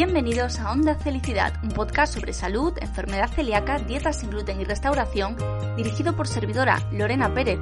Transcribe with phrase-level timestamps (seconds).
[0.00, 5.36] Bienvenidos a Onda Felicidad, un podcast sobre salud, enfermedad celíaca, dieta sin gluten y restauración,
[5.76, 7.58] dirigido por servidora Lorena Pérez.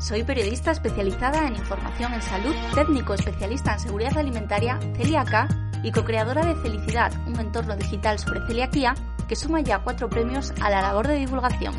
[0.00, 5.46] Soy periodista especializada en información en salud, técnico especialista en seguridad alimentaria, celíaca
[5.84, 8.96] y co-creadora de Felicidad, un entorno digital sobre celiaquía
[9.28, 11.76] que suma ya cuatro premios a la labor de divulgación.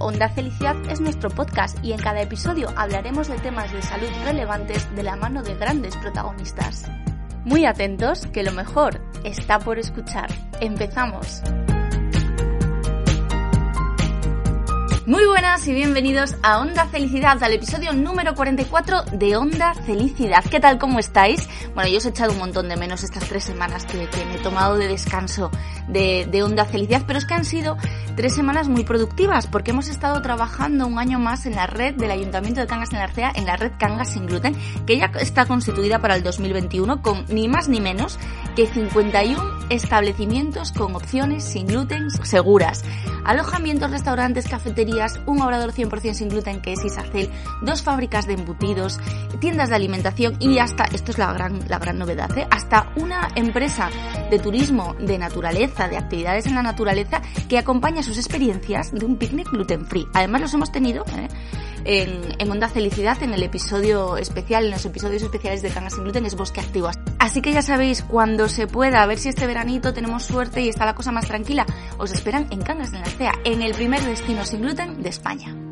[0.00, 4.92] Onda Felicidad es nuestro podcast y en cada episodio hablaremos de temas de salud relevantes
[4.96, 6.90] de la mano de grandes protagonistas.
[7.44, 10.28] Muy atentos, que lo mejor está por escuchar.
[10.60, 11.42] Empezamos.
[15.08, 20.44] Muy buenas y bienvenidos a Onda Felicidad, al episodio número 44 de Onda Felicidad.
[20.44, 20.76] ¿Qué tal?
[20.76, 21.48] ¿Cómo estáis?
[21.74, 24.38] Bueno, yo os he echado un montón de menos estas tres semanas que, me he
[24.40, 25.50] tomado de descanso
[25.88, 27.78] de, Onda Felicidad, pero es que han sido
[28.16, 32.10] tres semanas muy productivas porque hemos estado trabajando un año más en la red del
[32.10, 34.54] Ayuntamiento de Cangas de Narcea, en la red Cangas sin gluten,
[34.86, 38.18] que ya está constituida para el 2021 con ni más ni menos
[38.54, 42.84] que 51 establecimientos con opciones sin gluten seguras.
[43.24, 47.30] Alojamientos, restaurantes, cafeterías, un obrador 100% sin gluten que es Isacel,
[47.62, 48.98] dos fábricas de embutidos,
[49.40, 52.46] tiendas de alimentación y hasta, esto es la gran, la gran novedad, ¿eh?
[52.50, 53.90] hasta una empresa
[54.30, 59.16] de turismo de naturaleza, de actividades en la naturaleza, que acompaña sus experiencias de un
[59.16, 60.06] picnic gluten free.
[60.14, 61.28] Además los hemos tenido ¿eh?
[61.84, 66.04] En, en Onda Felicidad, en el episodio especial, en los episodios especiales de Cangas sin
[66.04, 66.90] Gluten, es Bosque Activo.
[67.18, 70.68] Así que ya sabéis, cuando se pueda, a ver si este veranito tenemos suerte y
[70.68, 71.66] está la cosa más tranquila,
[71.98, 75.67] os esperan en Cangas de Narcea, en el primer destino sin gluten de España.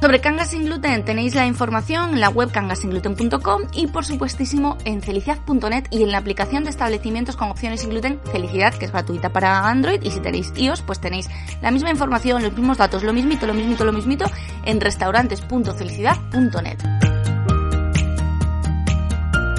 [0.00, 5.02] Sobre Cangas sin gluten tenéis la información en la web cangasingluten.com y por supuestísimo en
[5.02, 9.28] felicidad.net y en la aplicación de establecimientos con opciones sin gluten Felicidad, que es gratuita
[9.28, 11.28] para Android y si tenéis iOS pues tenéis
[11.60, 14.24] la misma información, los mismos datos, lo mismito, lo mismito, lo mismito
[14.64, 16.78] en restaurantes.felicidad.net.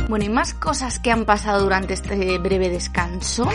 [0.09, 3.47] Bueno, y más cosas que han pasado durante este breve descanso.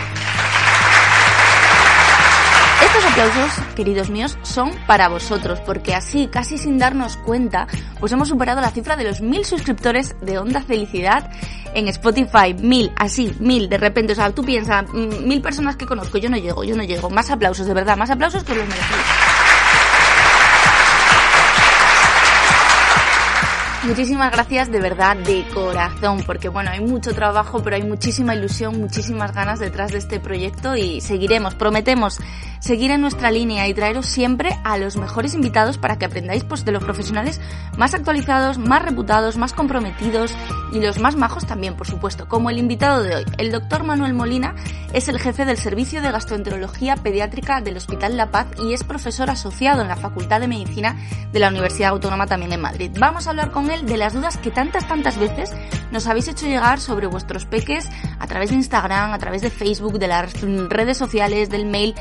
[3.16, 7.66] Aplausos, queridos míos, son para vosotros, porque así, casi sin darnos cuenta,
[7.98, 11.30] pues hemos superado la cifra de los mil suscriptores de Onda Felicidad
[11.72, 12.52] en Spotify.
[12.60, 14.12] Mil, así, mil, de repente.
[14.12, 17.08] O sea, tú piensas, mm, mil personas que conozco, yo no llego, yo no llego.
[17.08, 19.25] Más aplausos, de verdad, más aplausos que los merecéis.
[23.86, 28.80] Muchísimas gracias de verdad, de corazón, porque bueno, hay mucho trabajo, pero hay muchísima ilusión,
[28.80, 32.18] muchísimas ganas detrás de este proyecto y seguiremos, prometemos
[32.58, 36.64] seguir en nuestra línea y traeros siempre a los mejores invitados para que aprendáis pues
[36.64, 37.40] de los profesionales
[37.78, 40.34] más actualizados, más reputados, más comprometidos
[40.72, 43.24] y los más majos también, por supuesto, como el invitado de hoy.
[43.38, 44.56] El doctor Manuel Molina
[44.92, 49.30] es el jefe del Servicio de Gastroenterología Pediátrica del Hospital La Paz y es profesor
[49.30, 50.96] asociado en la Facultad de Medicina
[51.32, 52.90] de la Universidad Autónoma también en Madrid.
[52.98, 55.52] Vamos a hablar con él de las dudas que tantas, tantas veces
[55.90, 57.88] nos habéis hecho llegar sobre vuestros peques
[58.18, 61.94] a través de Instagram, a través de Facebook, de las redes sociales, del mail.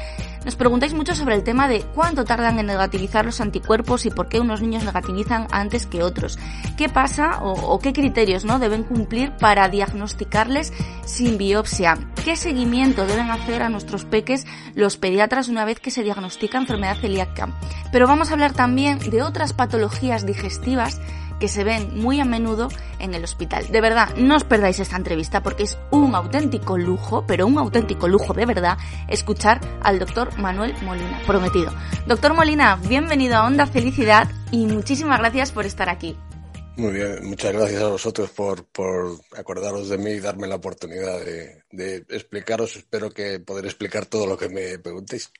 [0.43, 4.29] Nos preguntáis mucho sobre el tema de cuánto tardan en negativizar los anticuerpos y por
[4.29, 6.37] qué unos niños negativizan antes que otros.
[6.77, 10.71] ¿Qué pasa o, o qué criterios no deben cumplir para diagnosticarles
[11.03, 11.97] sin biopsia?
[12.23, 16.97] ¿Qué seguimiento deben hacer a nuestros peques los pediatras una vez que se diagnostica enfermedad
[16.97, 17.49] celíaca?
[17.91, 21.01] Pero vamos a hablar también de otras patologías digestivas
[21.39, 22.69] que se ven muy a menudo
[22.99, 23.67] en el hospital.
[23.67, 28.07] De verdad, no os perdáis esta entrevista porque es un auténtico lujo, pero un auténtico
[28.07, 31.73] lujo de verdad, escuchar al doctor Manuel Molina, prometido.
[32.07, 36.17] Doctor Molina, bienvenido a Onda Felicidad y muchísimas gracias por estar aquí.
[36.77, 41.23] Muy bien, muchas gracias a vosotros por, por acordaros de mí y darme la oportunidad
[41.23, 42.75] de, de explicaros.
[42.75, 45.31] Espero que poder explicar todo lo que me preguntéis.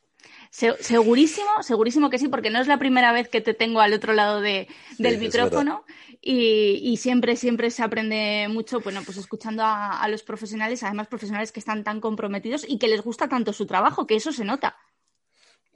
[0.56, 4.14] Segurísimo, segurísimo que sí, porque no es la primera vez que te tengo al otro
[4.14, 5.84] lado de, del micrófono
[6.22, 11.08] y, y, siempre, siempre se aprende mucho, bueno, pues escuchando a, a, los profesionales, además
[11.08, 14.46] profesionales que están tan comprometidos y que les gusta tanto su trabajo, que eso se
[14.46, 14.78] nota.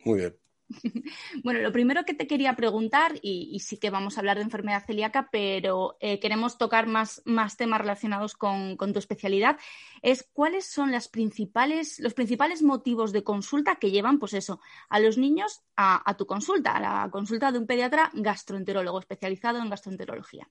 [0.05, 0.37] Muy bien.
[1.43, 4.85] Bueno, lo primero que te quería preguntar, y, sí que vamos a hablar de enfermedad
[4.85, 9.57] celíaca, pero eh, queremos tocar más, más temas relacionados con, tu especialidad,
[10.01, 14.99] es cuáles son las principales, los principales motivos de consulta que llevan, pues eso, a
[14.99, 20.49] los niños a, tu consulta, a la consulta de un pediatra gastroenterólogo especializado en gastroenterología.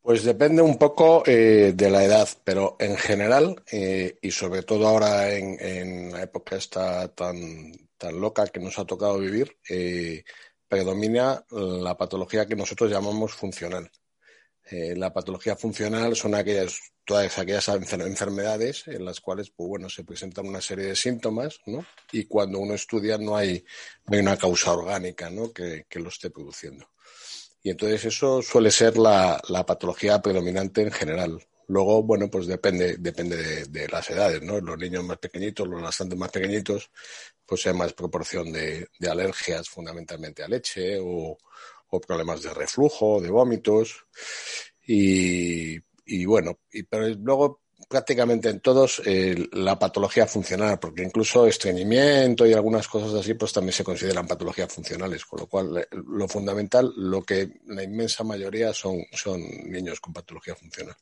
[0.00, 4.88] Pues depende un poco eh, de la edad, pero en general, eh, y sobre todo
[4.88, 10.24] ahora en, en la época esta tan, tan loca que nos ha tocado vivir, eh,
[10.66, 13.88] predomina la patología que nosotros llamamos funcional.
[14.70, 20.02] Eh, la patología funcional son aquellas, todas aquellas enfermedades en las cuales pues, bueno, se
[20.02, 21.86] presentan una serie de síntomas ¿no?
[22.10, 23.64] y cuando uno estudia no hay,
[24.06, 25.52] no hay una causa orgánica ¿no?
[25.52, 26.88] que, que, lo esté produciendo.
[27.62, 31.40] Y entonces eso suele ser la, la patología predominante en general.
[31.68, 34.60] Luego, bueno, pues depende, depende de, las edades, ¿no?
[34.60, 36.90] Los niños más pequeñitos, los bastante más pequeñitos,
[37.46, 41.38] pues hay más proporción de, alergias fundamentalmente a leche o,
[42.06, 44.06] problemas de reflujo, de vómitos.
[44.86, 45.78] Y,
[46.24, 52.54] bueno, y, pero luego prácticamente en todos eh, la patología funcional, porque incluso estreñimiento y
[52.54, 56.90] algunas cosas así, pues también se consideran patologías funcionales, con lo cual eh, lo fundamental,
[56.96, 60.96] lo que la inmensa mayoría son, son niños con patología funcional.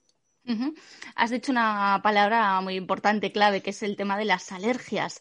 [1.14, 5.20] Has dicho una palabra muy importante, clave, que es el tema de las alergias.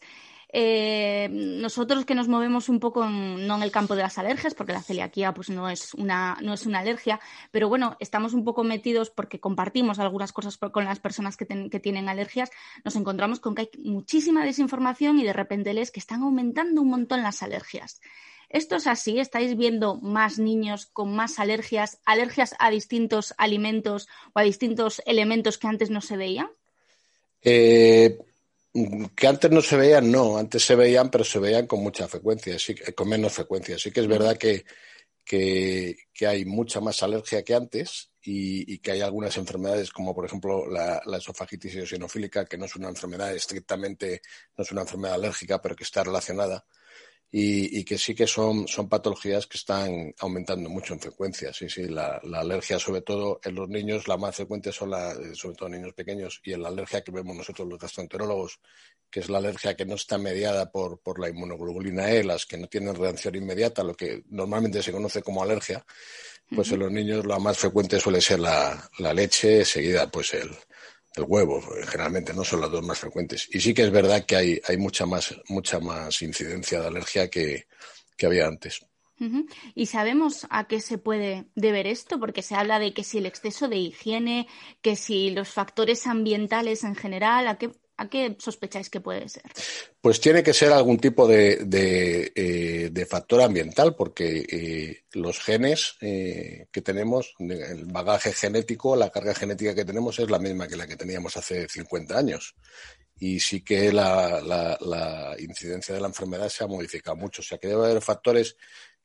[0.52, 4.72] Eh, nosotros que nos movemos un poco no en el campo de las alergias, porque
[4.72, 7.20] la celiaquía pues no es una, no es una alergia,
[7.52, 11.80] pero bueno, estamos un poco metidos porque compartimos algunas cosas con las personas que, que
[11.80, 12.50] tienen alergias,
[12.84, 16.90] nos encontramos con que hay muchísima desinformación y de repente les que están aumentando un
[16.90, 18.00] montón las alergias.
[18.50, 19.20] ¿Esto es así?
[19.20, 25.56] ¿Estáis viendo más niños con más alergias, alergias a distintos alimentos o a distintos elementos
[25.56, 26.50] que antes no se veían?
[27.42, 28.18] Eh,
[29.14, 32.58] que antes no se veían, no, antes se veían, pero se veían con mucha frecuencia,
[32.58, 33.78] sí, con menos frecuencia.
[33.78, 34.64] Sí que es verdad que,
[36.26, 41.00] hay mucha más alergia que antes y, que hay algunas enfermedades, como por ejemplo la,
[41.06, 44.22] la, esofagitis eosinofílica, que no es una enfermedad estrictamente,
[44.56, 46.64] no es una enfermedad alérgica, pero que está relacionada
[47.32, 51.52] y, que sí que son, son patologías que están aumentando mucho en frecuencia.
[51.52, 55.14] Sí, sí, la, la, alergia, sobre todo en los niños, la más frecuente son la,
[55.34, 58.58] sobre todo en niños pequeños, y en la alergia que vemos nosotros los gastroenterólogos,
[59.08, 62.56] que es la alergia que no está mediada por, por la inmunoglobulina E, las que
[62.56, 65.84] no tienen reacción inmediata, lo que normalmente se conoce como alergia,
[66.54, 70.50] pues en los niños la más frecuente suele ser la, la leche, seguida pues el,
[71.16, 73.48] el huevo, generalmente no son las dos más frecuentes.
[73.52, 77.28] Y sí que es verdad que hay, hay mucha, más, mucha más incidencia de alergia
[77.28, 77.66] que,
[78.22, 78.86] había antes.
[79.74, 82.20] ¿Y sabemos a qué se puede deber esto?
[82.20, 84.46] Porque se habla de que si el exceso de higiene,
[84.82, 87.70] que si los factores ambientales en general, ¿a qué,
[88.00, 89.42] ¿A qué sospecháis que puede ser?
[90.00, 96.66] Pues tiene que ser algún tipo de, eh, factor ambiental, porque eh, los genes eh,
[96.72, 100.86] que tenemos, el bagaje genético, la carga genética que tenemos es la misma que la
[100.86, 102.54] que teníamos hace 50 años.
[103.18, 104.40] Y sí que la,
[104.80, 107.42] la incidencia de la enfermedad se ha modificado mucho.
[107.42, 108.56] O sea que debe haber factores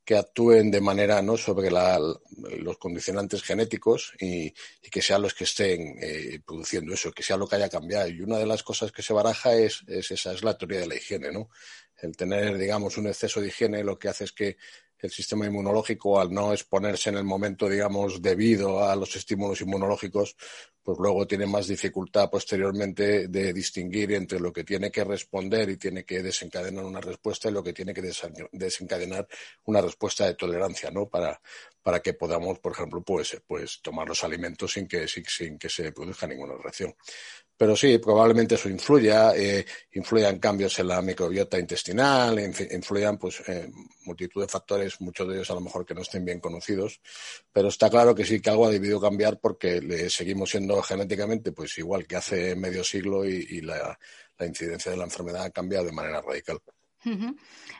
[0.06, 4.54] que actúen de manera no sobre los condicionantes genéticos y,
[4.92, 8.08] que sean los que estén eh, produciendo eso, que sea lo que haya cambiado.
[8.08, 10.88] Y una de las cosas que se baraja es, es esa, es la teoría de
[10.88, 11.50] la higiene, ¿no?
[11.98, 14.58] El tener, digamos, un exceso de higiene lo que hace es que
[15.00, 20.36] el sistema inmunológico, al no exponerse en el momento, digamos, debido a los estímulos inmunológicos,
[20.86, 25.78] pues luego tiene más dificultad posteriormente de distinguir entre lo que tiene que responder y
[25.78, 28.04] tiene que desencadenar una respuesta y lo que tiene que
[28.52, 29.28] desencadenar
[29.64, 31.10] una respuesta de tolerancia, ¿no?
[31.10, 31.42] Para,
[31.82, 35.92] para que podamos, por ejemplo, pues, pues tomar los alimentos sin que, sin que se
[35.92, 36.96] produzca ninguna reacción.
[37.58, 43.70] Pero sí, probablemente eso influya, eh, influyan cambios en la microbiota intestinal, influyan pues eh,
[44.04, 47.00] multitud de factores, muchos de ellos a lo mejor que no estén bien conocidos,
[47.54, 51.54] pero está claro que sí que algo ha debido cambiar porque le seguimos siendo genéticamente
[51.54, 53.98] pues igual que hace medio siglo y, la
[54.46, 56.60] incidencia de la enfermedad ha cambiado de manera radical.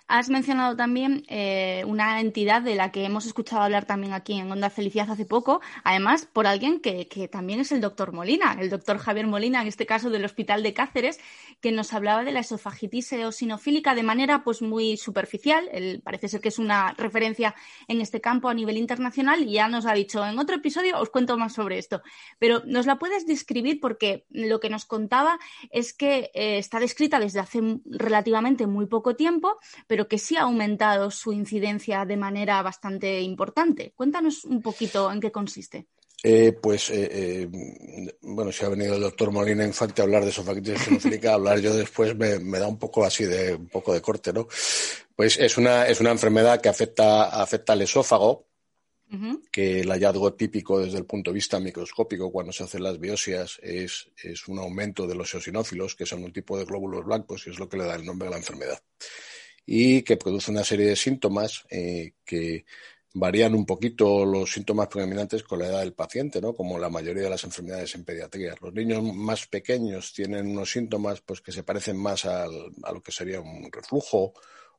[0.08, 4.52] Has mencionado también eh, una entidad de la que hemos escuchado hablar también aquí en
[4.52, 9.00] Onda Felicidad hace poco, además por alguien que, también es el doctor Molina, el doctor
[9.00, 11.20] Javier Molina, en este caso del Hospital de Cáceres,
[11.60, 15.68] que nos hablaba de la esofagitis eosinofílica de manera pues muy superficial.
[15.72, 17.56] Él parece ser que es una referencia
[17.88, 21.10] en este campo a nivel internacional y ya nos ha dicho en otro episodio os
[21.10, 22.04] cuento más sobre esto.
[22.38, 25.40] Pero nos la puedes describir porque lo que nos contaba
[25.72, 29.58] es que eh, está descrita desde hace relativamente muy poco tiempo,
[29.88, 33.94] pero que sí ha aumentado su incidencia de manera bastante importante.
[33.96, 35.88] Cuéntanos un poquito en qué consiste.
[36.24, 37.48] Eh, pues, eh, eh,
[38.22, 41.76] bueno, si ha venido el doctor Molina Infante a hablar de esofagitis eosinofílica, hablar yo
[41.76, 44.48] después me, da un poco así de, un poco de corte, ¿no?
[45.16, 48.48] Pues es una, es una enfermedad que afecta, afecta al esófago,
[49.52, 53.60] que el hallazgo típico desde el punto de vista microscópico cuando se hacen las biopsias
[53.62, 57.52] es, es un aumento de los eosinófilos, que son un tipo de glóbulos blancos y
[57.52, 58.82] es lo que le da el nombre a la enfermedad.
[59.66, 62.66] Y que produce una serie de síntomas que
[63.16, 66.54] varían un poquito los síntomas predominantes con la edad del paciente, ¿no?
[66.54, 68.56] Como la mayoría de las enfermedades en pediatría.
[68.62, 73.14] Los niños más pequeños tienen unos síntomas pues, que se parecen más a lo que
[73.14, 74.34] sería un reflujo,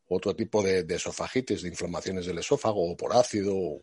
[0.09, 3.81] otro tipo de, esofagitis, de inflamaciones del esófago, o por ácido o,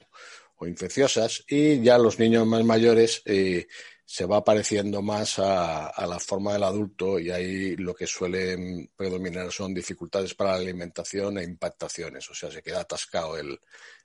[0.65, 1.43] infecciosas.
[1.49, 3.67] Y ya los niños más mayores eh,
[4.05, 9.51] se va pareciendo más a, la forma del adulto y ahí lo que suele predominar
[9.51, 12.29] son dificultades para la alimentación e impactaciones.
[12.29, 13.59] O sea, se queda atascado el,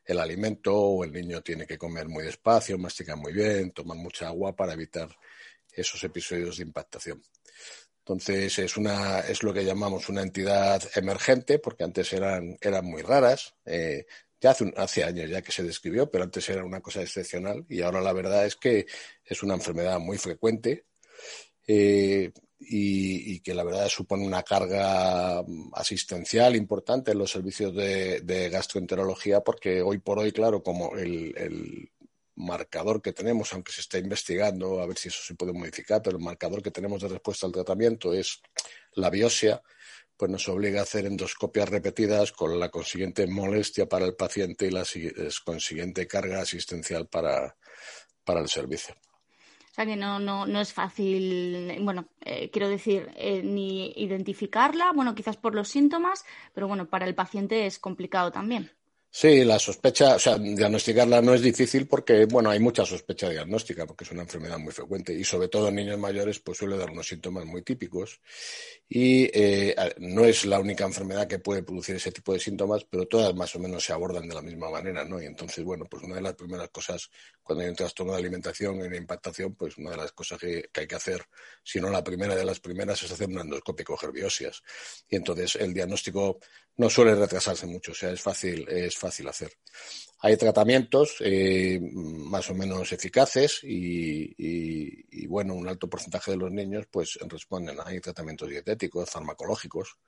[0.05, 4.27] el alimento o el niño tiene que comer muy despacio, masticar muy bien, tomar mucha
[4.27, 5.09] agua para evitar
[5.71, 7.23] esos episodios de impactación.
[8.09, 13.03] Entonces es una es lo que llamamos una entidad emergente porque antes eran eran muy
[13.03, 13.55] raras.
[13.67, 14.07] Eh,
[14.41, 17.83] ya hace, hace años ya que se describió, pero antes era una cosa excepcional y
[17.83, 18.87] ahora la verdad es que
[19.25, 20.87] es una enfermedad muy frecuente.
[21.67, 29.41] Eh, y, que la verdad supone una carga asistencial importante en los servicios de, gastroenterología
[29.43, 31.91] porque hoy por hoy, claro, como el,
[32.39, 36.17] marcador que tenemos, aunque se está investigando a ver si eso se puede modificar, pero
[36.17, 38.41] el marcador que tenemos de respuesta al tratamiento es
[38.95, 39.63] la biopsia,
[40.17, 44.71] pues nos obliga a hacer endoscopias repetidas con la consiguiente molestia para el paciente y
[44.71, 44.85] la
[45.45, 47.55] consiguiente carga asistencial para
[48.27, 48.95] el servicio
[49.79, 55.15] sea que no, no, no es fácil, bueno, eh, quiero decir, eh, ni identificarla, bueno,
[55.15, 58.73] quizás por los síntomas, pero bueno, para el paciente es complicado también.
[59.11, 63.87] Sí, la sospecha, o sea, diagnosticarla no es difícil porque, bueno, hay mucha sospecha diagnóstica
[63.87, 66.91] porque es una enfermedad muy frecuente y sobre todo en niños mayores pues suele dar
[66.91, 68.21] unos síntomas muy típicos
[68.89, 73.07] y eh, no es la única enfermedad que puede producir ese tipo de síntomas, pero
[73.09, 75.21] todas más o menos se abordan de la misma manera, ¿no?
[75.21, 77.11] Y entonces, bueno, pues una de las primeras cosas
[77.43, 80.69] cuando hay un trastorno de alimentación y una impactación, pues una de las cosas que,
[80.75, 81.25] hay que hacer,
[81.63, 84.63] si no la primera de las primeras, es hacer un endoscopio y coger biopsias.
[85.09, 86.39] Y entonces el diagnóstico
[86.79, 89.53] no suele retrasarse mucho, o sea, es fácil, es fácil hacer.
[90.21, 96.87] Hay tratamientos eh, más o menos eficaces y, bueno, un alto porcentaje de los niños
[96.91, 97.79] pues responden.
[97.85, 99.99] Hay tratamientos dietéticos, farmacológicos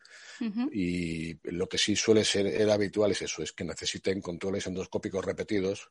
[0.72, 5.90] y lo que sí suele ser habitual es eso, es que necesiten controles endoscópicos repetidos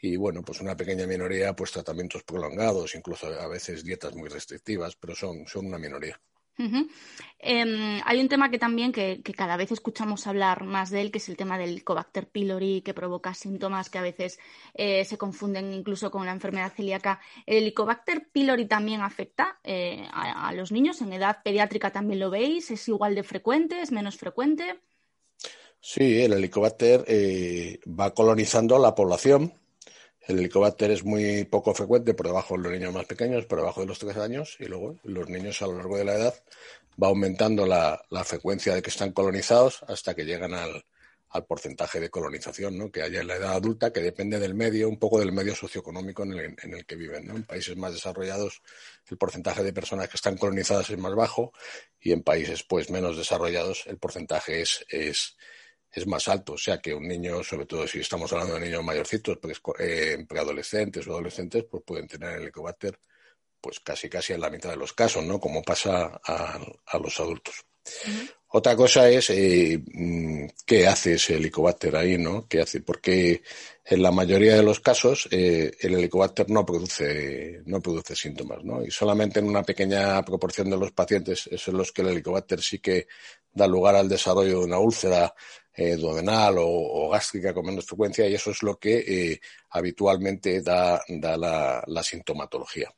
[0.00, 4.96] y bueno, pues una pequeña minoría pues tratamientos prolongados, incluso a veces dietas muy restrictivas,
[4.96, 6.20] pero son, son una minoría.
[6.58, 11.18] Em, hay un tema que también que, cada vez escuchamos hablar más de él, que
[11.18, 14.38] es el tema del Helicobacter pylori, que provoca síntomas que a veces
[14.74, 17.20] eh, se confunden incluso con la enfermedad celíaca.
[17.44, 21.02] ¿El Helicobacter pylori también afecta eh, a, los niños?
[21.02, 22.70] ¿En edad pediátrica también lo veis?
[22.70, 23.80] ¿Es igual de frecuente?
[23.80, 24.80] ¿Es menos frecuente?
[25.80, 29.52] Sí, el Helicobacter eh, va colonizando la población
[30.26, 33.80] el helicobacter es muy poco frecuente por debajo de los niños más pequeños, por debajo
[33.80, 36.34] de los tres años, y luego los niños a lo largo de la edad
[37.02, 40.84] va aumentando la, frecuencia de que están colonizados hasta que llegan al,
[41.46, 42.90] porcentaje de colonización ¿no?
[42.90, 46.22] que haya en la edad adulta, que depende del medio, un poco del medio socioeconómico
[46.22, 47.28] en el, en el que viven.
[47.28, 48.62] En países más desarrollados
[49.10, 51.52] el porcentaje de personas que están colonizadas es más bajo
[52.00, 55.36] y en países pues menos desarrollados el porcentaje es, es,
[55.96, 56.52] es más alto.
[56.52, 60.24] O sea que un niño, sobre todo si estamos hablando de niños mayorcitos, pues, eh,
[60.28, 62.98] preadolescentes o adolescentes, pues pueden tener el helicobacter
[63.60, 65.40] pues casi casi en la mitad de los casos, ¿no?
[65.40, 67.64] Como pasa a, los adultos.
[68.56, 72.48] Otra cosa es eh, mm, qué hace ese helicobacter ahí, ¿no?
[72.48, 72.80] ¿Qué hace?
[72.80, 73.42] Porque
[73.84, 78.82] en la mayoría de los casos eh, el helicobacter no produce, no produce síntomas, ¿no?
[78.82, 82.62] Y solamente en una pequeña proporción de los pacientes es en los que el helicobacter
[82.62, 83.08] sí que
[83.52, 85.34] da lugar al desarrollo de una úlcera
[85.74, 91.02] eh, duodenal o, gástrica con menos frecuencia y eso es lo que habitualmente da,
[91.36, 92.88] la, sintomatología.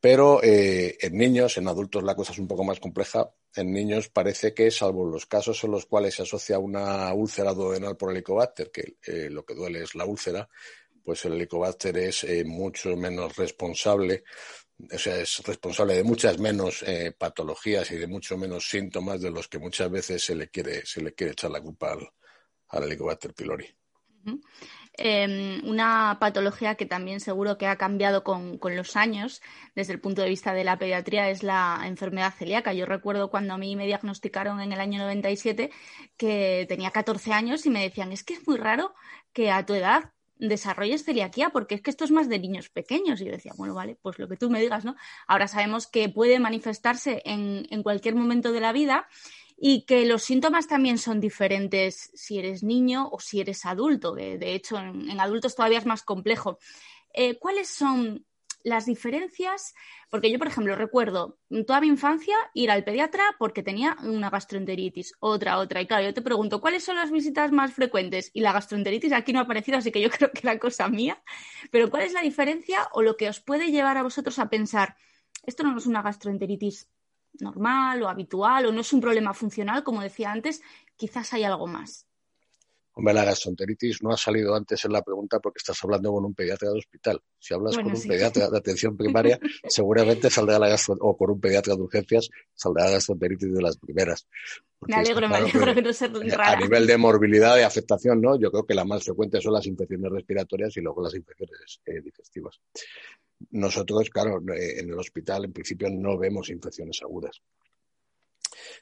[0.00, 3.28] Pero en niños, en adultos la cosa es un poco más compleja.
[3.54, 7.96] En niños parece que, salvo los casos en los cuales se asocia una úlcera duodenal
[7.96, 8.96] por helicobacter, que
[9.30, 10.48] lo que duele es la úlcera,
[11.02, 14.22] pues el helicobacter es mucho menos responsable
[14.92, 19.30] o sea, es responsable de muchas menos eh, patologías y de mucho menos síntomas de
[19.30, 22.08] los que muchas veces se le quiere, se le quiere echar la culpa al,
[22.68, 23.66] al Helicobacter pylori.
[25.02, 29.40] Em, una patología que también seguro que ha cambiado con, con, los años
[29.74, 32.74] desde el punto de vista de la pediatría es la enfermedad celíaca.
[32.74, 35.70] Yo recuerdo cuando a mí me diagnosticaron en el año 97
[36.18, 38.92] que tenía 14 años y me decían, es que es muy raro
[39.32, 43.22] que a tu edad desarrolles celiaquía, porque es que esto es más de niños pequeños.
[43.22, 44.96] Y yo decía, bueno, vale, pues lo que tú me digas, ¿no?
[45.26, 49.08] Ahora sabemos que puede manifestarse en, en cualquier momento de la vida
[49.62, 54.14] y que los síntomas también son diferentes si eres niño o si eres adulto.
[54.14, 56.58] De, hecho, en, adultos todavía es más complejo.
[57.12, 58.24] Eh, ¿Cuáles son
[58.64, 59.74] las diferencias?
[60.08, 65.12] Porque yo, por ejemplo, recuerdo toda mi infancia ir al pediatra porque tenía una gastroenteritis,
[65.20, 65.82] otra, otra.
[65.82, 68.30] Y claro, yo te pregunto, ¿cuáles son las visitas más frecuentes?
[68.32, 71.22] Y la gastroenteritis aquí no ha aparecido, así que yo creo que era cosa mía.
[71.70, 74.96] Pero ¿cuál es la diferencia o lo que os puede llevar a vosotros a pensar,
[75.44, 76.88] esto no es una gastroenteritis
[77.38, 80.62] normal o habitual o no es un problema funcional, como decía antes,
[80.96, 82.09] quizás hay algo más.
[82.92, 86.34] Hombre, la gastroenteritis no ha salido antes en la pregunta porque estás hablando con un
[86.34, 87.22] pediatra de hospital.
[87.38, 91.40] Si hablas con un pediatra de atención primaria, seguramente saldrá la gastro o con un
[91.40, 94.26] pediatra de urgencias, saldrá la gastroenteritis de las primeras.
[94.80, 96.52] Me alegro, me alegro que no sea rara.
[96.52, 98.38] A nivel de morbilidad y afectación, ¿no?
[98.38, 102.00] Yo creo que la más frecuente son las infecciones respiratorias y luego las infecciones eh,
[102.02, 102.60] digestivas.
[103.50, 107.40] Nosotros, claro, eh, en el hospital en principio no vemos infecciones agudas.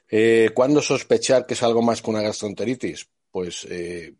[0.09, 3.07] Eh, ¿Cuándo sospechar que es algo más que una gastroenteritis?
[3.31, 4.15] Pues eh,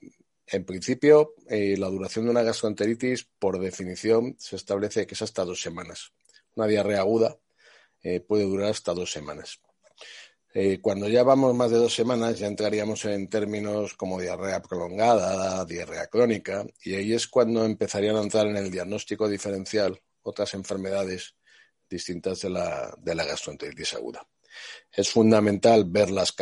[0.48, 5.62] en principio la duración de una gastroenteritis, por definición, se establece que es hasta dos
[5.62, 6.12] semanas.
[6.56, 7.38] Una diarrea aguda
[8.28, 9.60] puede durar hasta dos semanas.
[10.82, 16.08] cuando ya vamos más de dos semanas, ya entraríamos en términos como diarrea prolongada, diarrea
[16.08, 21.36] crónica, y ahí es cuando empezarían a entrar en el diagnóstico diferencial otras enfermedades
[21.89, 24.28] distintas de la gastroenteritis aguda.
[24.91, 26.34] Es fundamental ver las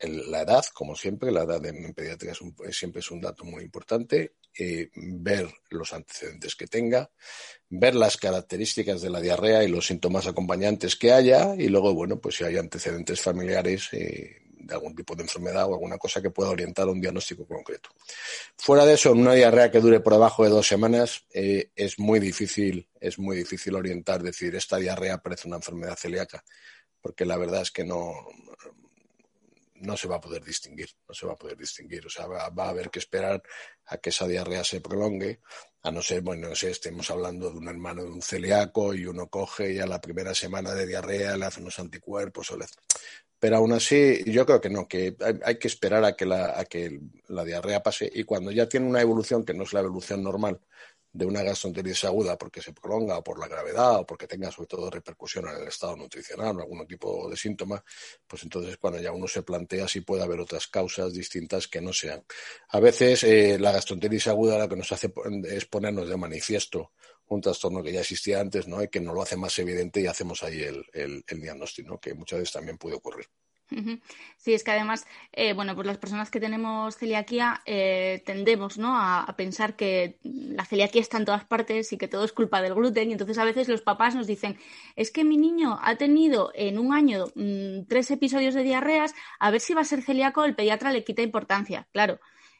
[0.00, 2.34] la edad, como siempre, la edad en pediatría
[2.70, 7.10] siempre es un dato muy importante, eh, ver los antecedentes que tenga,
[7.68, 12.20] ver las características de la diarrea y los síntomas acompañantes que haya, y luego, bueno,
[12.20, 16.30] pues si hay antecedentes familiares, eh, de algún tipo de enfermedad o alguna cosa que
[16.30, 17.90] pueda orientar a un diagnóstico concreto.
[18.56, 21.98] Fuera de eso, en una diarrea que dure por debajo de dos semanas, eh, es
[21.98, 26.44] muy difícil, es muy difícil orientar, decir, esta diarrea parece una enfermedad celíaca,
[27.00, 28.14] porque la verdad es que no,
[29.80, 32.06] no se va a poder distinguir, no se va a poder distinguir.
[32.06, 33.42] O sea, va, a haber que esperar
[33.86, 35.40] a que esa diarrea se prolongue,
[35.82, 39.06] a no ser, bueno, no sé, estemos hablando de un hermano de un celíaco y
[39.06, 42.66] uno coge y a la primera semana de diarrea le hace unos anticuerpos o le...
[43.38, 46.64] Pero aún así, yo creo que no, que hay, que esperar a que, la, a
[46.64, 50.24] que la diarrea pase y cuando ya tiene una evolución que no es la evolución
[50.24, 50.60] normal
[51.12, 54.68] de una gastroenteritis aguda porque se prolonga o por la gravedad o porque tenga sobre
[54.68, 57.82] todo repercusión en el estado nutricional o algún tipo de síntoma,
[58.26, 61.92] pues entonces cuando ya uno se plantea si puede haber otras causas distintas que no
[61.92, 62.22] sean.
[62.68, 65.12] A veces eh, la gastroenteritis aguda lo que nos hace
[65.44, 66.92] es ponernos de manifiesto
[67.28, 68.82] un trastorno que ya existía antes, ¿no?
[68.82, 72.40] Y que nos lo hace más evidente y hacemos ahí el, el, diagnóstico, que muchas
[72.40, 73.26] veces también puede ocurrir.
[74.38, 78.96] Sí, es que además, eh, bueno, pues las personas que tenemos celiaquía eh, tendemos ¿no?
[78.96, 82.74] a, pensar que la celiaquía está en todas partes y que todo es culpa del
[82.74, 83.10] gluten.
[83.10, 84.58] Y entonces a veces los papás nos dicen,
[84.96, 89.50] es que mi niño ha tenido en un año mm, tres episodios de diarreas, a
[89.50, 91.86] ver si va a ser celíaco, el pediatra le quita importancia.
[91.92, 92.18] Claro,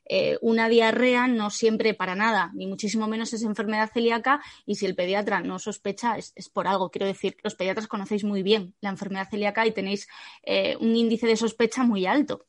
[0.08, 4.86] eh, una diarrea no siempre para nada, ni muchísimo menos es enfermedad celíaca y si
[4.86, 6.90] el pediatra no sospecha es, por algo.
[6.90, 10.08] Quiero decir, los pediatras conocéis muy bien la enfermedad celíaca y tenéis
[10.42, 12.46] eh, un índice de sospecha muy alto.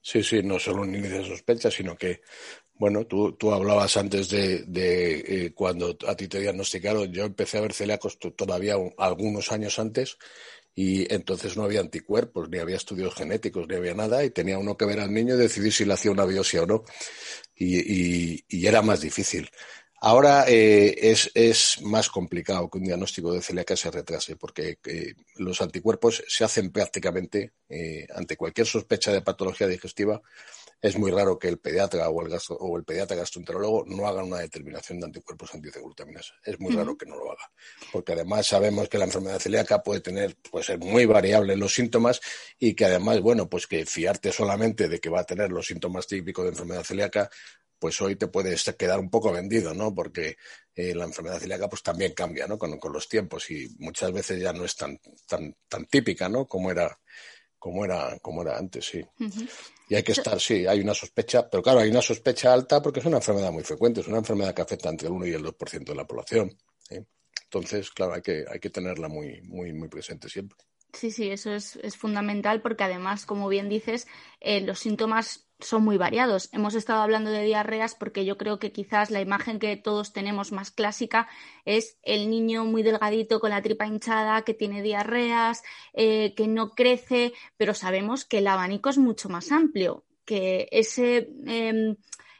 [0.00, 2.22] Sí, sí, no solo un índice de sospecha, sino que,
[2.74, 7.62] bueno, tú, tú hablabas antes de, eh, cuando a ti te diagnosticaron, yo empecé a
[7.62, 10.16] ver celíacos todavía algunos años antes
[10.80, 14.76] y entonces no había anticuerpos, ni había estudios genéticos, ni había nada, y tenía uno
[14.76, 16.84] que ver al niño y decidir si le hacía una biopsia o no,
[17.56, 19.50] y, era más difícil.
[20.00, 25.60] Ahora eh, es, más complicado que un diagnóstico de celiaquia se retrase, porque eh, los
[25.60, 30.22] anticuerpos se hacen prácticamente eh, ante cualquier sospecha de patología digestiva
[30.80, 34.38] es muy raro que el pediatra o el, o el pediatra gastroenterólogo no hagan una
[34.38, 36.32] determinación de anticuerpos antiglutaminas.
[36.44, 37.50] Es muy raro que no lo haga.
[37.92, 41.74] Porque además sabemos que la enfermedad celíaca puede tener, puede ser muy variable en los
[41.74, 42.20] síntomas
[42.58, 46.06] y que además, bueno, pues que fiarte solamente de que va a tener los síntomas
[46.06, 47.28] típicos de enfermedad celíaca,
[47.78, 49.94] pues hoy te puedes quedar un poco vendido, ¿no?
[49.94, 50.36] Porque
[50.74, 52.58] eh, la enfermedad celíaca pues también cambia, ¿no?
[52.58, 56.46] Con, con, los tiempos y muchas veces ya no es tan, tan, tan típica, ¿no?
[56.46, 56.98] Como era,
[57.58, 59.04] como era, como era antes, sí.
[59.88, 63.00] Y hay que estar, sí, hay una sospecha, pero claro, hay una sospecha alta porque
[63.00, 65.44] es una enfermedad muy frecuente, es una enfermedad que afecta entre el 1 y el
[65.44, 66.56] 2% de la población.
[67.50, 70.58] Entonces, claro, hay que, hay que tenerla muy, muy, muy presente siempre.
[70.92, 74.06] Sí, sí, eso es, es fundamental porque además, como bien dices,
[74.40, 76.48] eh, los síntomas son muy variados.
[76.52, 80.52] Hemos estado hablando de diarreas porque yo creo que quizás la imagen que todos tenemos
[80.52, 81.28] más clásica
[81.64, 85.62] es el niño muy delgadito con la tripa hinchada que tiene diarreas,
[85.94, 91.30] eh, que no crece, pero sabemos que el abanico es mucho más amplio, que ese,
[91.46, 91.96] em,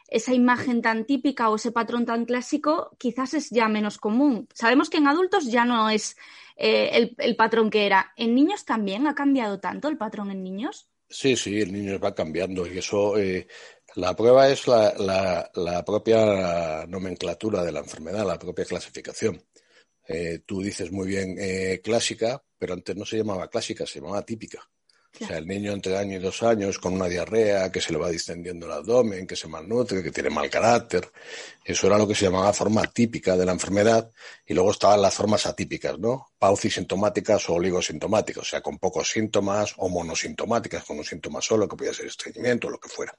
[0.08, 4.48] esa imagen tan típica o ese patrón tan clásico quizás es ya menos común.
[4.54, 6.16] Sabemos que en adultos ya no es
[6.56, 8.12] eh, el, patrón que era.
[8.16, 10.87] ¿En niños también ha cambiado tanto el patrón en niños?
[11.10, 13.46] Sí, sí, el niño va cambiando y eso, eh,
[13.96, 19.42] la prueba es la, la, propia nomenclatura de la enfermedad, la propia clasificación.
[20.06, 21.36] Eh, tú dices muy bien
[21.82, 24.68] clásica, pero antes no se llamaba clásica, se llamaba típica.
[25.20, 27.98] O sea, el niño entre año y dos años con una diarrea, que se le
[27.98, 31.10] va distendiendo el abdomen, que se malnutre, que tiene mal carácter.
[31.64, 34.10] Eso era lo que se llamaba forma típica de la enfermedad.
[34.46, 36.28] Y luego estaban las formas atípicas, ¿no?
[36.38, 41.76] Paucisintomáticas o oligosintomáticas, o sea, con pocos síntomas o monosintomáticas, con un síntoma solo, que
[41.76, 43.12] podía ser estreñimiento o lo que fuera.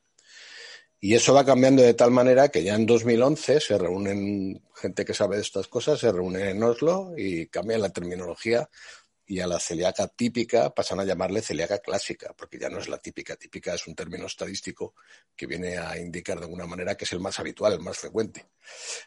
[1.02, 5.14] Y eso va cambiando de tal manera que ya en 2011 se reúnen gente que
[5.14, 8.70] sabe de estas cosas, se reúnen en Oslo y cambian la terminología
[9.30, 12.98] y a la celíaca típica pasan a llamarle celíaca clásica, porque ya no es la
[12.98, 13.36] típica.
[13.36, 14.96] Típica es un término estadístico
[15.36, 18.48] que viene a indicar de alguna manera que es el más habitual, el más frecuente.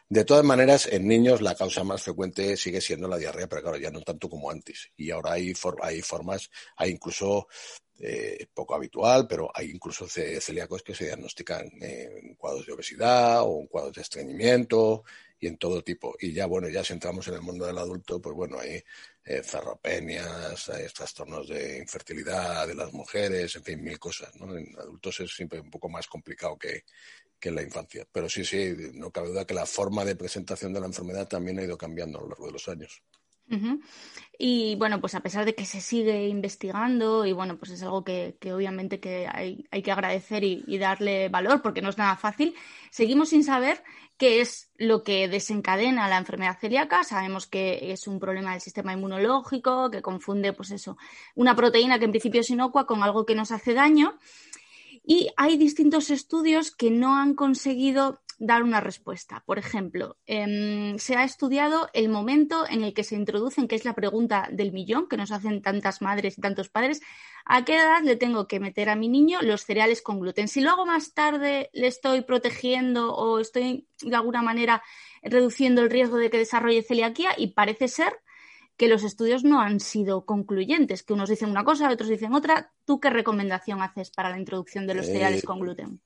[0.07, 3.77] De todas maneras, en niños la causa más frecuente sigue siendo la diarrea, pero claro,
[3.77, 4.91] ya no tanto como antes.
[4.95, 7.49] Y ahora hay, hay formas, hay incluso
[7.99, 13.59] eh, poco habitual, pero hay incluso celíacos que se diagnostican en cuadros de obesidad o
[13.59, 15.03] en cuadros de estreñimiento
[15.43, 16.15] y en todo tipo.
[16.19, 18.81] Y ya, bueno, ya si entramos en el mundo del adulto, pues bueno, hay
[19.25, 24.33] eh, ferropenias, hay trastornos de infertilidad de las mujeres, en fin, mil cosas.
[24.37, 24.55] ¿no?
[24.57, 26.85] En adultos es siempre un poco más complicado que,
[27.37, 28.07] que en la infancia.
[28.09, 31.59] Pero sí, sí, no cabe duda que la forma de presentación de la enfermedad también
[31.59, 33.03] ha ido cambiando a lo largo de los años.
[34.37, 38.03] Y bueno, pues a pesar de que se sigue investigando, y bueno, pues es algo
[38.03, 42.55] que, obviamente que hay, que agradecer y, darle valor porque no es nada fácil,
[42.89, 43.83] seguimos sin saber
[44.17, 47.03] qué es lo que desencadena la enfermedad celíaca.
[47.03, 50.97] Sabemos que es un problema del sistema inmunológico, que confunde, pues eso,
[51.35, 54.17] una proteína que en principio es inocua con algo que nos hace daño.
[55.05, 59.43] Y hay distintos estudios que no han conseguido dar una respuesta.
[59.45, 63.85] Por ejemplo, em, se ha estudiado el momento en el que se introducen, que es
[63.85, 67.01] la pregunta del millón que nos hacen tantas madres y tantos padres,
[67.45, 70.47] ¿a qué edad le tengo que meter a mi niño los cereales con gluten?
[70.47, 74.83] Si luego más tarde le estoy protegiendo o estoy de alguna manera
[75.21, 78.13] reduciendo el riesgo de que desarrolle celiaquía y parece ser
[78.77, 82.71] que los estudios no han sido concluyentes, que unos dicen una cosa, otros dicen otra.
[82.85, 86.01] ¿Tú qué recomendación haces para la introducción de los cereales eh, con gluten?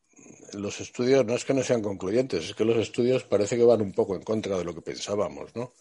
[0.53, 3.81] Los estudios no es que no sean concluyentes, es que los estudios parece que van
[3.81, 5.73] un poco en contra de lo que pensábamos, ¿no?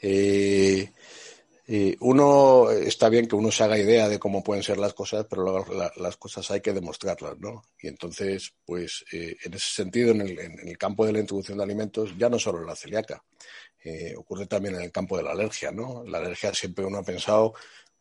[0.00, 0.90] Eh,
[1.68, 5.26] eh, uno está bien que uno se haga idea de cómo pueden ser las cosas,
[5.28, 5.64] pero
[5.96, 7.64] las cosas hay que demostrarlas, ¿no?
[7.80, 11.64] Y entonces, pues, en ese sentido, en el, en el, campo de la introducción de
[11.64, 13.24] alimentos, ya no solo la celíaca,
[13.86, 16.02] eh, ocurre también en el campo de la alergia, ¿no?
[16.04, 17.54] La alergia siempre uno ha pensado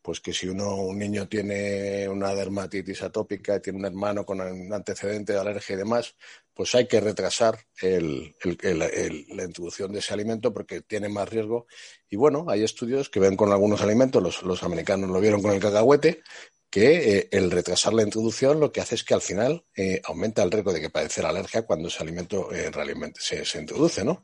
[0.06, 4.72] pues que si uno, un niño tiene una dermatitis atópica, tiene un hermano con un
[4.72, 6.14] antecedente de alergia y demás,
[6.54, 11.66] pues hay que retrasar la introducción de ese alimento porque tiene más riesgo.
[12.08, 15.60] Y bueno, hay estudios que ven con algunos alimentos, los, americanos lo vieron con el
[15.60, 16.22] cacahuete,
[16.70, 20.44] que eh, el retrasar la introducción lo que hace es que al final eh, aumenta
[20.44, 24.24] el riesgo de que padecer alergia cuando ese alimento realmente se, se introduce, ¿no?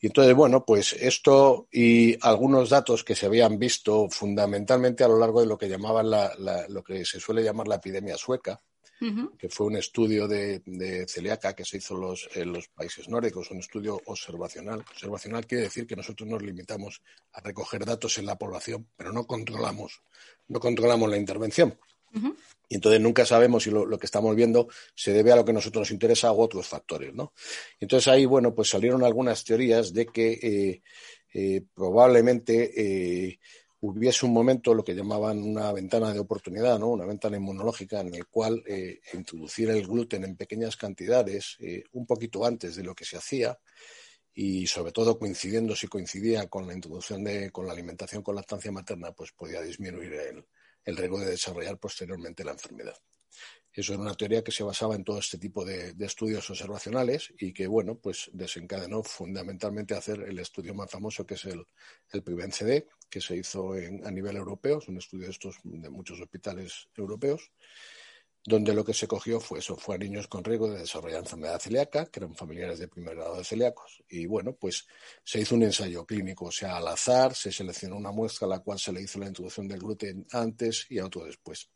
[0.00, 5.18] Y entonces, bueno, pues esto y algunos datos que se habían visto fundamentalmente a lo
[5.18, 6.32] largo de lo que llamaban la,
[6.68, 8.58] lo que se suele llamar la epidemia sueca,
[9.38, 13.50] que fue un estudio de, de, celíaca que se hizo los, en los países nórdicos,
[13.50, 14.80] un estudio observacional.
[14.80, 17.00] Observacional quiere decir que nosotros nos limitamos
[17.32, 20.02] a recoger datos en la población, pero no controlamos,
[20.48, 21.78] no controlamos la intervención.
[22.68, 25.54] Y entonces nunca sabemos si lo, que estamos viendo se debe a lo que a
[25.54, 27.32] nosotros nos interesa o a otros factores, ¿no?
[27.80, 30.82] Entonces ahí, bueno, pues salieron algunas teorías de que eh,
[31.34, 33.40] eh, probablemente eh,
[33.80, 36.90] hubiese un momento, lo que llamaban una ventana de oportunidad, ¿no?
[36.90, 38.62] Una ventana inmunológica en el cual
[39.14, 41.56] introducir el gluten en pequeñas cantidades
[41.92, 43.58] un poquito antes de lo que se hacía
[44.32, 48.70] y sobre todo coincidiendo si coincidía con la introducción de, con la alimentación con lactancia
[48.70, 50.44] materna, pues podía disminuir el,
[50.84, 52.96] el riesgo de desarrollar posteriormente la enfermedad.
[53.72, 57.52] Eso era una teoría que se basaba en todo este tipo de, estudios observacionales y
[57.52, 61.64] que, bueno, pues desencadenó fundamentalmente hacer el estudio más famoso que es el,
[62.12, 66.20] el PIVEN-CD, que se hizo a nivel europeo, es un estudio de estos de muchos
[66.20, 67.52] hospitales europeos,
[68.44, 71.60] donde lo que se cogió fue eso, fue a niños con riesgo de desarrollar enfermedad
[71.60, 74.86] celíaca, que eran familiares de primer grado de celíacos, y bueno, pues
[75.22, 78.60] se hizo un ensayo clínico, o sea, al azar, se seleccionó una muestra a la
[78.60, 81.68] cual se le hizo la introducción del gluten antes y a otro después.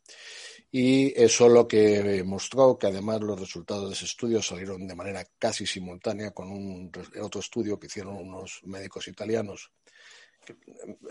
[0.71, 5.23] Y eso lo que mostró que además los resultados de ese estudio salieron de manera
[5.37, 9.71] casi simultánea con un, otro estudio que hicieron unos médicos italianos,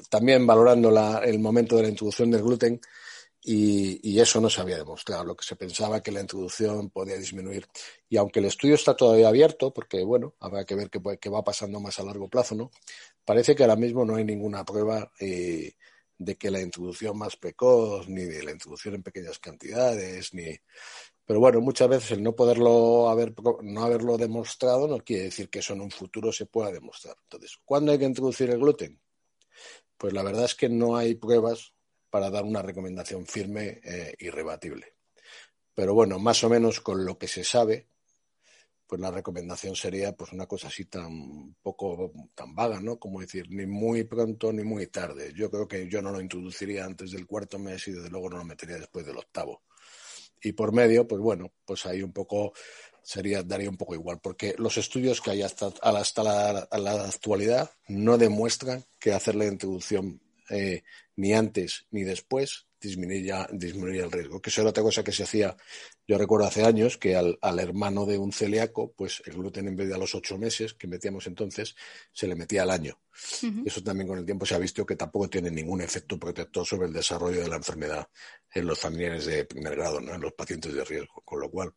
[0.09, 0.91] también valorando
[1.23, 2.81] el momento de la introducción del gluten,
[3.47, 5.23] y, eso no se había demostrado.
[5.25, 7.67] Lo que se pensaba que la introducción podía disminuir.
[8.09, 11.79] Y aunque el estudio está todavía abierto, porque bueno, habrá que ver qué, va pasando
[11.79, 12.71] más a largo plazo, ¿no?
[13.25, 15.75] Parece que ahora mismo no hay ninguna prueba eh,
[16.17, 20.57] de que la introducción más precoz, ni de la introducción en pequeñas cantidades, ni.
[21.27, 25.59] Pero bueno, muchas veces el no poderlo haber, no haberlo demostrado no quiere decir que
[25.59, 27.17] eso en un futuro se pueda demostrar.
[27.25, 29.01] Entonces, ¿cuándo hay que introducir el gluten?
[29.99, 31.74] Pues la verdad es que no hay pruebas
[32.15, 34.95] para dar una recomendación firme e irrebatible.
[35.75, 37.89] Pero bueno, más o menos con lo que se sabe,
[38.87, 43.01] pues la recomendación sería pues una cosa así tan poco tan vaga, ¿no?
[43.01, 45.33] Como decir, ni muy pronto ni muy tarde.
[45.35, 48.37] Yo creo que yo no lo introduciría antes del cuarto mes y desde luego no
[48.37, 49.65] lo metería después del octavo.
[50.41, 52.53] Y por medio, pues bueno, pues ahí un poco
[53.03, 55.73] sería daría un poco igual, porque los estudios que hay hasta,
[56.23, 60.21] la, la actualidad no demuestran que hacer la introducción
[60.51, 60.83] eh,
[61.17, 63.47] ni antes ni después disminuía
[64.05, 64.41] el riesgo.
[64.41, 65.57] Que eso era otra cosa que se hacía,
[66.07, 69.89] yo recuerdo hace años, que al, hermano de un celíaco, pues el gluten en vez
[69.89, 71.75] de a los ocho meses que metíamos entonces,
[72.13, 72.99] se le metía al año.
[73.65, 76.89] Eso también con el tiempo se ha visto que tampoco tiene ningún efecto protector sobre
[76.89, 78.09] el desarrollo de la enfermedad
[78.53, 80.15] en los familiares de primer grado, ¿no?
[80.15, 81.23] en los pacientes de riesgo.
[81.25, 81.73] Con lo cual,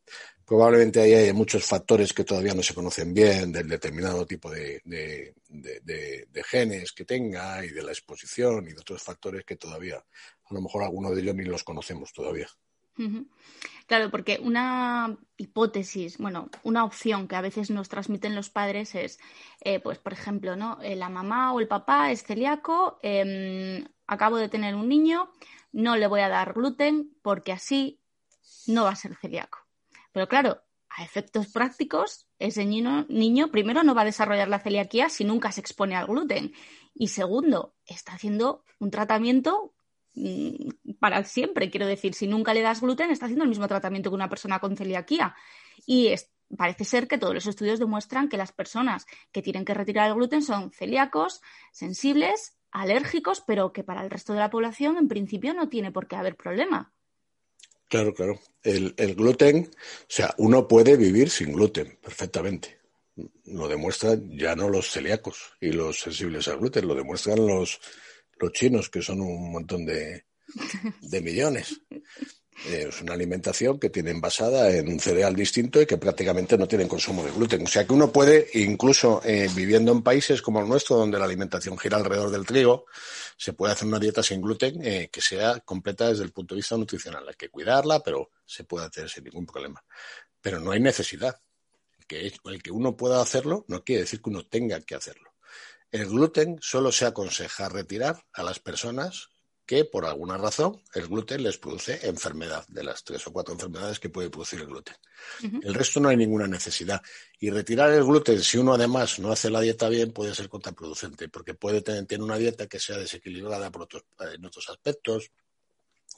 [0.45, 4.81] probablemente ahí hay muchos factores que todavía no se conocen bien del determinado tipo de,
[6.45, 10.03] genes que tenga y de la exposición y de otros factores que todavía,
[10.49, 12.47] a lo mejor algunos de ellos ni los conocemos todavía.
[13.85, 19.19] Claro, porque una hipótesis, bueno, una opción que a veces nos transmiten los padres es,
[19.61, 20.81] eh, pues, por ejemplo, ¿no?
[20.81, 25.29] Eh, la mamá o el papá es celíaco, em, acabo de tener un niño,
[25.71, 28.01] no le voy a dar gluten porque así
[28.65, 29.59] no va a ser celíaco.
[30.11, 35.23] Pero claro, a efectos prácticos, ese niño, primero no va a desarrollar la celiaquía si
[35.23, 36.53] nunca se expone al gluten.
[36.95, 39.73] Y segundo, está haciendo un tratamiento
[40.99, 41.69] para siempre.
[41.69, 44.59] Quiero decir, si nunca le das gluten, está haciendo el mismo tratamiento que una persona
[44.59, 45.35] con celiaquía.
[45.85, 46.13] Y
[46.55, 50.15] parece ser que todos los estudios demuestran que las personas que tienen que retirar el
[50.15, 55.53] gluten son celíacos, sensibles, alérgicos, pero que para el resto de la población en principio
[55.53, 56.93] no tiene por qué haber problema.
[57.89, 58.39] Claro, claro.
[58.63, 62.77] El, gluten, o sea, uno puede vivir sin gluten perfectamente.
[63.45, 67.79] Lo demuestran ya no los celíacos y los sensibles al gluten, lo demuestran los,
[68.39, 70.25] los chinos, que son un montón de,
[71.01, 71.81] de millones.
[72.65, 76.87] Es una alimentación que tienen basada en un cereal distinto y que prácticamente no tienen
[76.87, 77.63] consumo de gluten.
[77.63, 81.25] O sea que uno puede, incluso eh, viviendo en países como el nuestro, donde la
[81.25, 82.85] alimentación gira alrededor del trigo,
[83.37, 86.59] se puede hacer una dieta sin gluten eh, que sea completa desde el punto de
[86.59, 87.27] vista nutricional.
[87.27, 89.83] Hay que cuidarla, pero se puede hacer sin ningún problema.
[90.41, 91.39] Pero no hay necesidad.
[92.07, 95.29] Que el que uno pueda hacerlo no quiere decir que uno tenga que hacerlo.
[95.91, 99.29] El gluten solo se aconseja retirar a las personas
[99.67, 103.99] que por alguna razón el gluten les produce enfermedad, de las tres o cuatro enfermedades
[103.99, 104.95] que puede producir el gluten.
[105.61, 107.01] El resto no hay ninguna necesidad.
[107.37, 111.27] Y retirar el gluten, si uno además no hace la dieta bien, puede ser contraproducente,
[111.27, 115.31] porque puede tener, una dieta que sea desequilibrada por otros, en otros aspectos,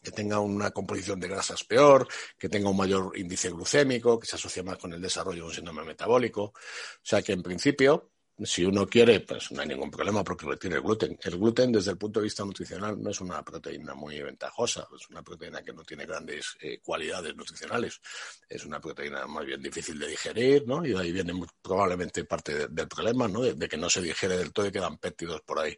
[0.03, 4.35] que tenga una composición de grasas peor, que tenga un mayor índice glucémico, que se
[4.35, 6.43] asocia más con el desarrollo de un síndrome metabólico.
[6.43, 6.53] O
[7.01, 8.11] sea que en principio
[8.43, 11.17] si uno quiere, pues no hay ningún problema porque retiene el gluten.
[11.21, 15.09] El gluten, desde el punto de vista nutricional, no es una proteína muy ventajosa, es
[15.09, 17.99] una proteína que no tiene grandes eh, cualidades nutricionales.
[18.47, 20.85] Es una proteína más bien difícil de digerir, ¿no?
[20.85, 23.41] Y de ahí viene probablemente parte del problema, ¿no?
[23.41, 25.77] De, que no se digiere del todo y quedan péptidos por ahí.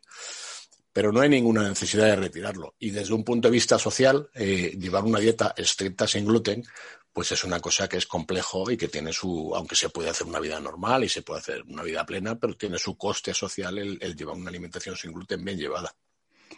[0.94, 2.76] Pero no hay ninguna necesidad de retirarlo.
[2.80, 6.64] Y desde un punto de vista social, eh, llevar una dieta estricta sin gluten
[7.14, 10.28] pues es una cosa que es complejo y que tiene su, aunque se puede hacer
[10.28, 13.78] una vida normal y se puede hacer una vida plena, pero tiene su coste social
[13.78, 15.94] el, el llevar una alimentación sin gluten bien llevada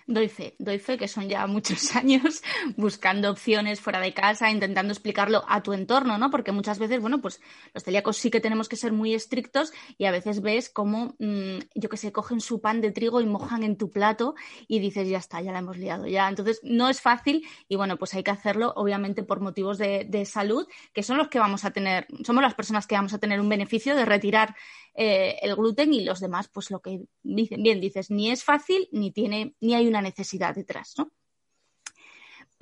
[0.08, 2.42] doy fe, doy fe que son ya muchos años
[2.78, 6.30] buscando opciones fuera de casa, intentando explicarlo a tu entorno, ¿no?
[6.30, 7.42] Porque muchas veces, bueno, pues
[7.74, 11.60] los celíacos sí que tenemos que ser muy estrictos y a veces ves cómo, mm,
[11.76, 14.36] yo que sé, cogen su pan de trigo y mojan en tu plato
[14.68, 16.28] y dices, ya está, ya la hemos liado, ya.
[16.28, 20.26] Entonces, no es fácil y bueno, pues hay que hacerlo, obviamente, por motivos de, de
[20.26, 23.40] salud, que son los que vamos a tener, somos las personas que vamos a tener
[23.40, 24.56] un beneficio de retirar
[24.96, 28.88] eh, el gluten y los demás, pues lo que dicen, bien, dices, ni es fácil
[28.92, 31.12] ni tiene, ni hay una necesidad detrás, ¿no?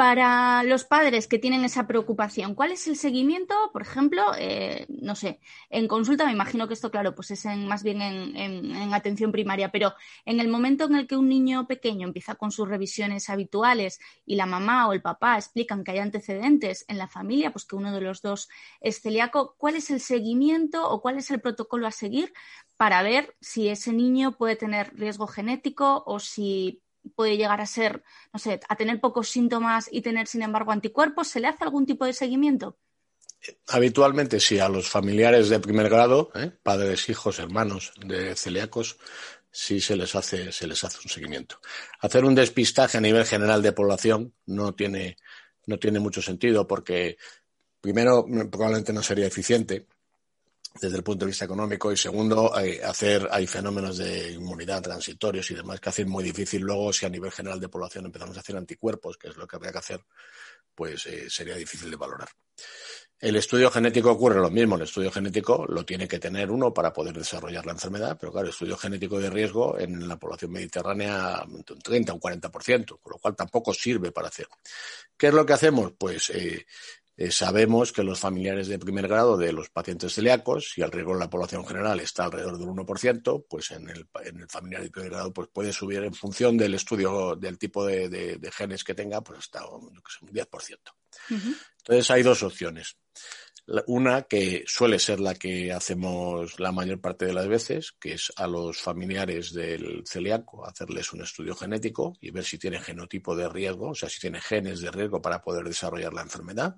[0.01, 3.53] para los padres que tienen esa preocupación, ¿cuál es el seguimiento?
[3.71, 5.39] Por ejemplo, eh, no sé,
[5.69, 9.93] en consulta, me imagino que esto, claro, pues es más bien en, atención primaria, pero
[10.25, 14.37] en el momento en el que un niño pequeño empieza con sus revisiones habituales y
[14.37, 17.93] la mamá o el papá explican que hay antecedentes en la familia, pues que uno
[17.93, 21.91] de los dos es celíaco, ¿cuál es el seguimiento o cuál es el protocolo a
[21.91, 22.33] seguir
[22.75, 26.81] para ver si ese niño puede tener riesgo genético o si
[27.15, 31.27] puede llegar a ser, no sé, a tener pocos síntomas y tener, sin embargo, anticuerpos?
[31.27, 32.77] ¿Se le hace algún tipo de seguimiento?
[33.69, 36.51] Habitualmente sí, a los familiares de primer grado, ¿eh?
[36.61, 38.97] padres, hijos, hermanos de celíacos,
[39.49, 41.59] sí se les hace, se les hace un seguimiento.
[41.99, 45.17] Hacer un despistaje a nivel general de población no tiene,
[45.65, 47.17] no tiene mucho sentido porque
[47.81, 49.87] primero probablemente no sería eficiente
[50.79, 55.49] desde el punto de vista económico y segundo hay, hacer hay fenómenos de inmunidad transitorios
[55.51, 58.39] y demás que hacen muy difícil luego si a nivel general de población empezamos a
[58.39, 60.01] hacer anticuerpos que es lo que habría que hacer
[60.73, 62.29] pues eh, sería difícil de valorar
[63.21, 64.75] el estudio genético ocurre lo mismo.
[64.75, 68.47] El estudio genético lo tiene que tener uno para poder desarrollar la enfermedad, pero claro,
[68.47, 73.11] el estudio genético de riesgo en la población mediterránea un 30 o un 40%, con
[73.11, 74.47] lo cual tampoco sirve para hacer.
[75.15, 75.93] ¿Qué es lo que hacemos?
[75.99, 76.65] Pues eh,
[77.21, 81.13] eh, sabemos que los familiares de primer grado de los pacientes celíacos, si el riesgo
[81.13, 84.89] en la población general está alrededor del 1%, pues en el, en el familiar de
[84.89, 89.21] primer grado pues puede subir en función del estudio del tipo de, genes que tenga,
[89.21, 90.79] pues hasta un 10%.
[91.29, 92.97] Entonces hay dos opciones.
[93.87, 98.31] Una que suele ser la que hacemos la mayor parte de las veces, que es
[98.35, 103.47] a los familiares del celíaco hacerles un estudio genético y ver si tienen genotipo de
[103.47, 106.75] riesgo, o sea, si tiene genes de riesgo para poder desarrollar la enfermedad.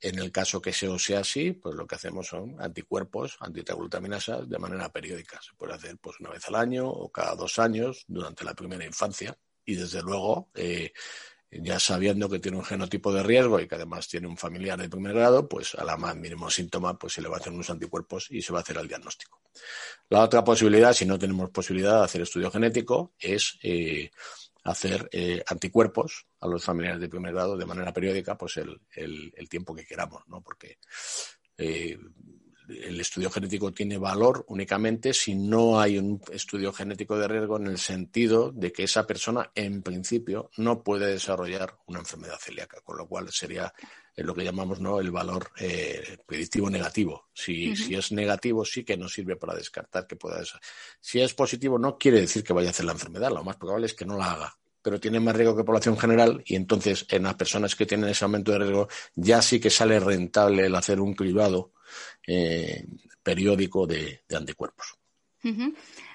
[0.00, 4.58] En el caso que eso sea así, pues lo que hacemos son anticuerpos, antiteglutaminasas de
[4.58, 5.40] manera periódica.
[5.40, 8.84] Se puede hacer pues una vez al año o cada dos años durante la primera
[8.84, 9.34] infancia.
[9.64, 10.92] Y desde luego, eh,
[11.62, 14.88] ya sabiendo que tiene un genotipo de riesgo y que además tiene un familiar de
[14.88, 17.70] primer grado, pues a la más mínimo síntoma, pues se le va a hacer unos
[17.70, 19.40] anticuerpos y se va a hacer el diagnóstico.
[20.08, 24.10] La otra posibilidad, si no tenemos posibilidad de hacer estudio genético, es eh,
[24.64, 29.74] hacer eh, anticuerpos a los familiares de primer grado de manera periódica, pues el, tiempo
[29.74, 30.42] que queramos, ¿no?
[30.42, 30.78] Porque
[31.58, 31.98] eh,
[32.68, 37.66] el estudio genético tiene valor únicamente si no hay un estudio genético de riesgo en
[37.66, 42.96] el sentido de que esa persona, en principio, no puede desarrollar una enfermedad celíaca, con
[42.96, 43.72] lo cual sería
[44.16, 45.00] lo que llamamos ¿no?
[45.00, 47.28] el valor eh, predictivo negativo.
[47.32, 50.42] Si, si, es negativo, sí que nos sirve para descartar que pueda.
[51.00, 53.86] Si es positivo, no quiere decir que vaya a hacer la enfermedad, lo más probable
[53.86, 57.22] es que no la haga pero tiene más riesgo que población general y entonces en
[57.22, 61.00] las personas que tienen ese aumento de riesgo ya sí que sale rentable el hacer
[61.00, 61.72] un cribado
[62.26, 62.86] eh,
[63.22, 64.98] periódico de, anticuerpos.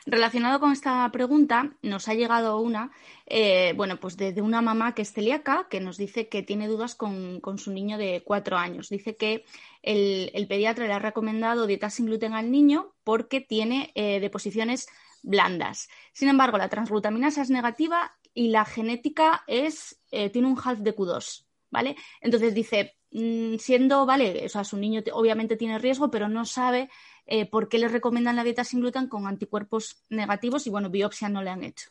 [0.08, 2.91] Relacionado con esta pregunta, nos ha llegado una,
[3.28, 6.95] eh, bueno, pues de, una mamá que es celíaca, que nos dice que tiene dudas
[6.95, 8.89] con, su niño de cuatro años.
[8.89, 9.45] Dice que
[9.84, 14.88] el, pediatra le ha recomendado dieta sin gluten al niño porque tiene eh, deposiciones
[15.22, 15.89] blandas.
[16.12, 21.45] Sin embargo, la transglutaminasa es negativa y la genética es, tiene un half de Q2,
[21.72, 21.96] ¿vale?
[22.22, 26.90] Entonces dice, Mm, siendo, vale, o sea, su niño obviamente tiene riesgo, pero no sabe
[27.26, 31.28] eh, por qué le recomiendan la dieta sin gluten con anticuerpos negativos y, bueno, biopsia
[31.28, 31.90] no le han hecho.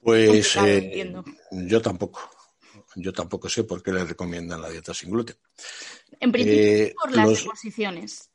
[0.00, 1.12] Pues eh,
[1.50, 2.30] yo tampoco.
[2.98, 5.36] Yo tampoco sé por qué le recomiendan la dieta sin gluten.
[6.20, 8.30] En principio, eh, por las deposiciones.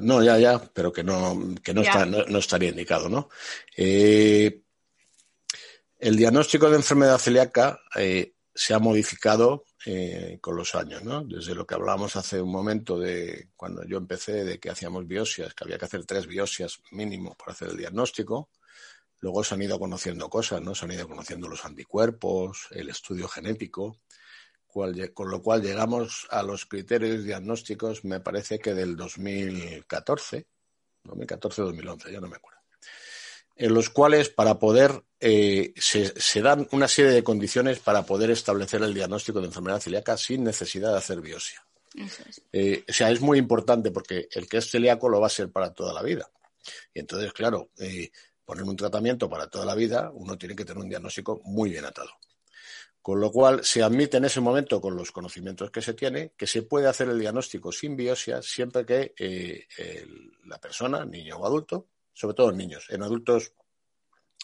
[0.00, 3.28] no, ya, ya, pero que no, que no, está, no, estaría indicado, ¿no?
[3.76, 4.62] el
[6.16, 7.80] diagnóstico de enfermedad celíaca
[8.54, 11.24] se ha modificado eh, con los años, ¿no?
[11.24, 15.54] Desde lo que hablábamos hace un momento de cuando yo empecé de que hacíamos biopsias,
[15.54, 18.50] que había que hacer tres biopsias mínimo para hacer el diagnóstico.
[19.20, 20.74] Luego se han ido conociendo cosas, ¿no?
[20.74, 24.00] Se han ido conociendo los anticuerpos, el estudio genético,
[24.66, 30.46] con lo cual llegamos a los criterios diagnósticos, me parece que del 2014,
[31.04, 32.51] 2014-2011, ya no me acuerdo
[33.56, 38.82] en los cuales para poder eh, se, dan una serie de condiciones para poder establecer
[38.82, 41.64] el diagnóstico de enfermedad celíaca sin necesidad de hacer biopsia.
[42.52, 45.52] Eh, o sea, es muy importante porque el que es celíaco lo va a ser
[45.52, 46.28] para toda la vida.
[46.92, 48.10] Y entonces, claro, eh,
[48.44, 51.84] poner un tratamiento para toda la vida, uno tiene que tener un diagnóstico muy bien
[51.84, 52.10] atado.
[53.00, 56.48] Con lo cual, se admite en ese momento, con los conocimientos que se tiene, que
[56.48, 59.66] se puede hacer el diagnóstico sin biopsia siempre que
[60.46, 62.86] la persona, niño o adulto, sobre todo en niños.
[62.90, 63.52] En adultos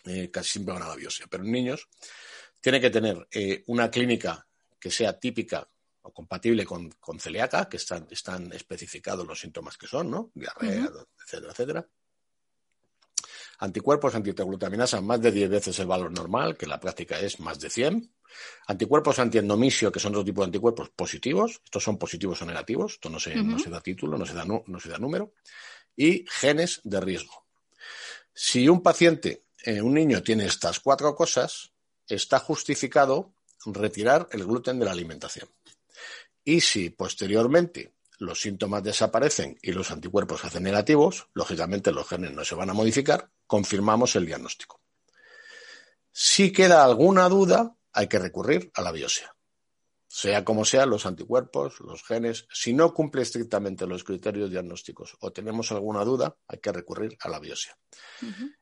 [0.04, 1.88] eh, casi siempre van a la biopsia, pero en niños
[2.60, 4.46] tiene que tener eh, una clínica
[4.78, 5.68] que sea típica
[6.02, 10.30] o compatible con, celíaca, que están, están especificados los síntomas que son, ¿no?
[10.34, 10.88] Diarrea,
[11.24, 11.88] etcétera, etcétera.
[13.60, 17.68] Anticuerpos antiteglutaminasa más de 10 veces el valor normal, que la práctica es más de
[17.68, 18.14] 100.
[18.68, 21.60] Anticuerpos antiendomisio, que son otro tipo de anticuerpos positivos.
[21.64, 22.92] Estos son positivos o negativos.
[22.94, 25.34] Esto no se, no se da título, no se da, no se da número.
[25.96, 27.47] Y genes de riesgo.
[28.40, 31.72] Si un paciente, eh, un niño, tiene estas cuatro cosas,
[32.06, 33.32] está justificado
[33.66, 35.48] retirar el gluten de la alimentación.
[36.44, 42.44] Y si posteriormente los síntomas desaparecen y los anticuerpos hacen negativos, lógicamente los genes no
[42.44, 44.80] se van a modificar, confirmamos el diagnóstico.
[46.12, 49.34] Si queda alguna duda, hay que recurrir a la biopsia.
[50.20, 55.30] Sea como sea, los anticuerpos, los genes, si no cumple estrictamente los criterios diagnósticos o
[55.30, 57.78] tenemos alguna duda, hay que recurrir a la biopsia.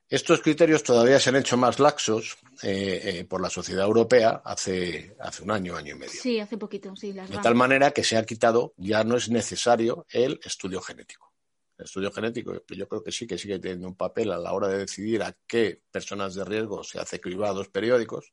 [0.06, 5.16] Estos criterios todavía se han hecho más laxos eh, eh, por la sociedad europea hace,
[5.18, 6.20] hace un año, año y medio.
[6.20, 7.12] Sí, hace poquito, sí.
[7.12, 11.32] de tal manera que se ha quitado, ya no es necesario el estudio genético
[11.78, 14.68] el estudio genético, yo creo que sí que sigue teniendo un papel a la hora
[14.68, 18.32] de decidir a qué personas de riesgo se hace cribados periódicos.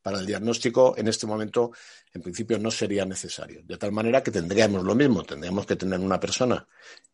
[0.00, 1.72] Para el diagnóstico, en este momento,
[2.14, 3.60] en principio, no sería necesario.
[3.64, 6.66] De tal manera que tendríamos lo mismo, tendríamos que tener una persona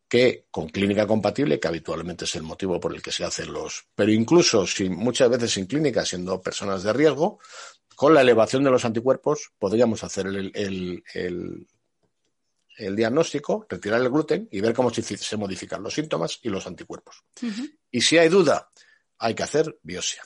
[0.07, 3.87] que con clínica compatible, que habitualmente es el motivo por el que se hacen los,
[3.95, 7.41] pero incluso si muchas veces sin clínica, siendo personas de riesgo,
[7.97, 11.67] con la elevación de los anticuerpos podríamos hacer el, el el
[12.79, 17.25] diagnóstico, retirar el gluten y ver cómo se, modifican los síntomas y los anticuerpos.
[17.91, 18.71] Y si hay duda,
[19.25, 20.23] hay que hacer biopsia.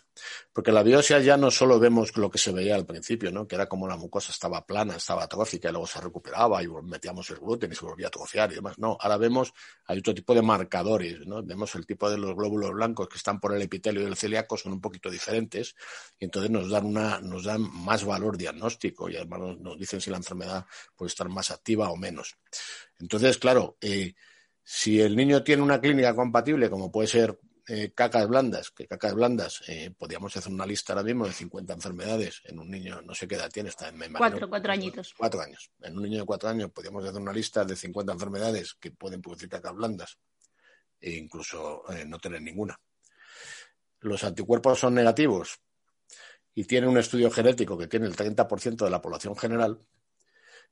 [0.53, 3.47] Porque la biopsia ya no solo vemos lo que se veía al principio, ¿no?
[3.47, 7.31] que era como la mucosa estaba plana, estaba atrófica y luego se recuperaba y metíamos
[7.31, 8.77] el gluten y se volvía a atrofiar y demás.
[8.77, 9.55] No, ahora vemos,
[9.87, 11.45] hay otro tipo de marcadores, ¿no?
[11.45, 14.73] Vemos el tipo de los glóbulos blancos que están por el epitelio del celíaco, son
[14.73, 15.77] un poquito diferentes
[16.19, 20.11] y entonces nos dan, una, nos dan más valor diagnóstico y además nos, dicen si
[20.11, 22.37] la enfermedad puede estar más activa o menos.
[22.99, 24.15] Entonces, claro, eh,
[24.65, 27.39] si el niño tiene una clínica compatible, como puede ser
[27.71, 31.75] eh, cacas blandas, que cacas blandas, eh, podríamos hacer una lista ahora mismo de 50
[31.75, 35.15] enfermedades en un niño, no sé qué edad tiene, está en Cuatro, cuatro añitos.
[35.19, 35.71] Cuatro años.
[35.83, 39.21] En un niño de cuatro años podríamos hacer una lista de 50 enfermedades que pueden
[39.21, 40.19] producir cacas blandas
[40.99, 42.81] e incluso eh, no tener ninguna.
[44.01, 45.61] Los anticuerpos son negativos
[46.55, 49.79] y tienen un estudio genético que tiene el 30% de la población general.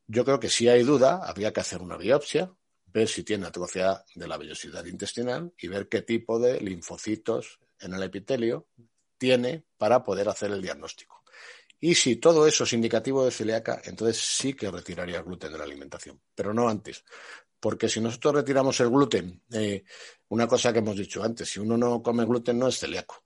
[0.06, 2.54] Yo creo que si hay duda, habría que hacer una biopsia
[2.96, 7.92] ver si tiene atrofia de la vellosidad intestinal y ver qué tipo de linfocitos en
[7.92, 8.68] el epitelio
[9.18, 11.22] tiene para poder hacer el diagnóstico.
[11.78, 15.58] Y si todo eso es indicativo de celíaca, entonces sí que retiraría el gluten de
[15.58, 17.04] la alimentación, pero no antes.
[17.60, 19.84] Porque si nosotros retiramos el gluten, eh,
[20.28, 23.24] una cosa que hemos dicho antes, si uno no come gluten no es celíaco.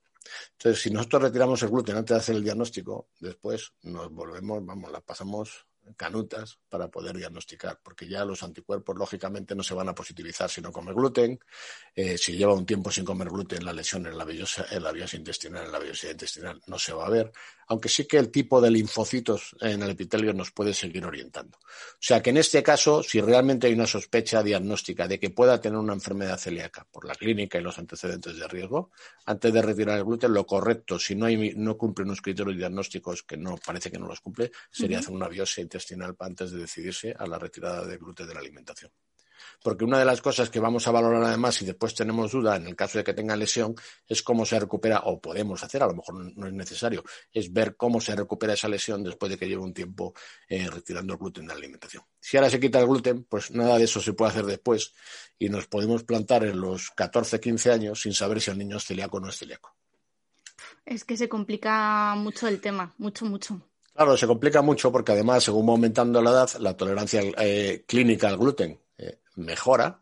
[0.53, 4.91] Entonces, si nosotros retiramos el gluten antes de hacer el diagnóstico, después nos volvemos, vamos,
[4.91, 5.67] la pasamos
[5.97, 10.61] canutas para poder diagnosticar, porque ya los anticuerpos lógicamente no se van a positivizar si
[10.61, 11.39] no come gluten.
[11.95, 14.93] Eh, si lleva un tiempo sin comer gluten, la lesión en la, vellosa, en la
[15.13, 17.33] intestinal, en la vellosidad intestinal no se va a ver,
[17.67, 21.59] aunque sí que el tipo de linfocitos en el epitelio nos puede seguir orientando.
[21.59, 25.61] O sea que en este caso, si realmente hay una sospecha diagnóstica de que pueda
[25.61, 28.91] tener una enfermedad celíaca por la clínica y los antecedentes de riesgo,
[29.27, 33.23] antes de retirar el gluten, lo correcto, si no, hay, no cumple unos criterios diagnósticos
[33.23, 35.80] que no parece que no los cumple, sería hacer una biopsia intestinal
[36.19, 38.91] antes de decidirse a la retirada de gluten de la alimentación.
[39.63, 42.67] Porque una de las cosas que vamos a valorar además, y después tenemos duda en
[42.67, 43.75] el caso de que tenga lesión,
[44.07, 47.77] es cómo se recupera, o podemos hacer, a lo mejor no es necesario, es ver
[47.77, 50.15] cómo se recupera esa lesión después de que lleve un tiempo
[50.49, 52.03] eh, retirando el gluten de la alimentación.
[52.19, 54.93] Si ahora se quita el gluten, pues nada de eso se puede hacer después
[55.39, 58.85] y nos podemos plantar en los 14, 15 años sin saber si el niño es
[58.85, 59.75] celíaco o no es celíaco.
[60.85, 63.70] Es que se complica mucho el tema, mucho, mucho.
[64.01, 68.29] Claro, se complica mucho porque además, según va aumentando la edad, la tolerancia eh, clínica
[68.29, 70.01] al gluten eh, mejora.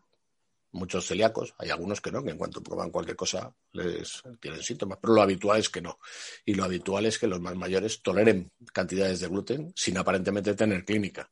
[0.71, 4.99] Muchos celíacos, hay algunos que no, que en cuanto prueban cualquier cosa les tienen síntomas,
[5.01, 5.99] pero lo habitual es que no.
[6.45, 10.85] Y lo habitual es que los más mayores toleren cantidades de gluten sin aparentemente tener
[10.85, 11.29] clínica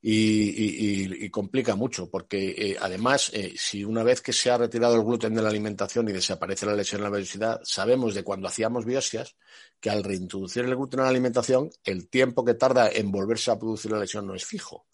[0.00, 5.04] y, complica mucho, porque eh, además, eh, si una vez que se ha retirado el
[5.04, 8.84] gluten de la alimentación y desaparece la lesión en la velocidad, sabemos de cuando hacíamos
[8.84, 9.36] biopsias
[9.80, 13.58] que al reintroducir el gluten en la alimentación, el tiempo que tarda en volverse a
[13.58, 14.87] producir la lesión no es fijo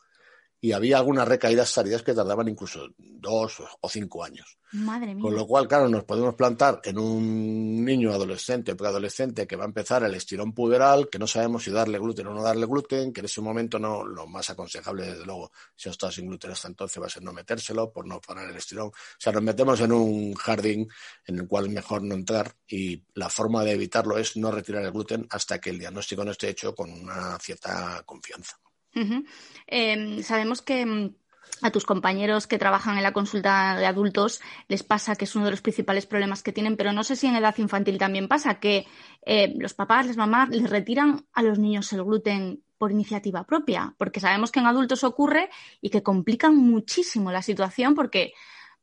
[0.64, 4.56] y había algunas recaídas tardías que tardaban incluso dos o cinco años.
[4.72, 5.20] Madre mía.
[5.20, 9.64] Con lo cual, claro, nos podemos plantar en un niño adolescente o preadolescente que va
[9.64, 13.12] a empezar el estirón puberal, que no sabemos si darle gluten o no darle gluten,
[13.12, 16.52] que en ese momento no, lo más aconsejable, desde luego, si ha estado sin gluten
[16.52, 18.86] hasta entonces, va a ser no metérselo por no parar el estirón.
[18.86, 20.88] O sea, nos metemos en un jardín
[21.26, 24.82] en el cual es mejor no entrar y la forma de evitarlo es no retirar
[24.82, 28.56] el gluten hasta que el diagnóstico no esté hecho con una cierta confianza.
[29.66, 31.14] Em, sabemos que mm,
[31.62, 35.46] a tus compañeros que trabajan en la consulta de adultos les pasa que es uno
[35.46, 38.60] de los principales problemas que tienen, pero no sé si en edad infantil también pasa,
[38.60, 38.86] que
[39.24, 43.94] eh, los papás, las mamás les retiran a los niños el gluten por iniciativa propia,
[43.98, 45.48] porque sabemos que en adultos ocurre
[45.80, 48.34] y que complican muchísimo la situación porque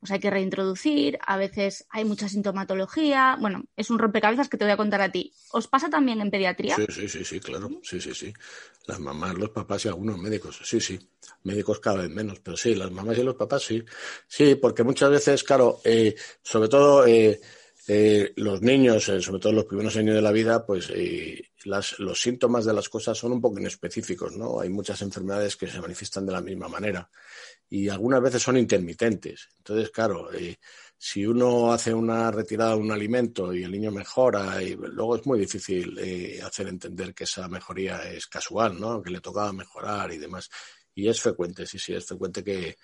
[0.01, 4.65] pues hay que reintroducir, a veces hay mucha sintomatología, bueno, es un rompecabezas que te
[4.65, 5.31] voy a contar a ti.
[5.51, 6.75] ¿Os pasa también en pediatría?
[6.75, 8.33] Sí, sí, sí, sí, claro, sí, sí, sí.
[8.87, 10.99] Las mamás, los papás y algunos médicos, sí, sí.
[11.43, 13.83] Médicos cada vez menos, pero sí, las mamás y los papás sí.
[14.27, 17.05] Sí, porque muchas veces, claro, eh, sobre todo...
[17.05, 17.39] Eh,
[17.87, 20.93] eh, los niños, sobre todo los primeros años de la vida, pues
[21.65, 24.61] los síntomas de las cosas son un poco inespecíficos, ¿no?
[24.61, 27.09] Hay muchas enfermedades que se manifiestan de la misma manera
[27.71, 29.47] y algunas veces son intermitentes.
[29.57, 30.29] Entonces, claro,
[30.97, 35.25] si uno hace una retirada de un alimento y el niño mejora, y luego es
[35.25, 35.97] muy difícil
[36.43, 39.01] hacer entender que esa mejoría es casual, ¿no?
[39.01, 40.49] Que le tocaba mejorar y demás.
[40.93, 42.77] Y es frecuente, sí, sí, es frecuente que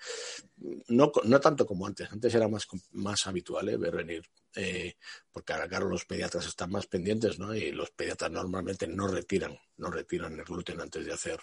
[0.88, 2.10] no, no tanto como antes.
[2.10, 3.76] Antes era más, más habitual ¿eh?
[3.76, 4.22] ver venir,
[4.54, 4.96] eh,
[5.30, 7.54] porque ahora, claro, los pediatras están más pendientes, ¿no?
[7.54, 11.38] Y los pediatras normalmente no retiran, no retiran el gluten antes de hacer.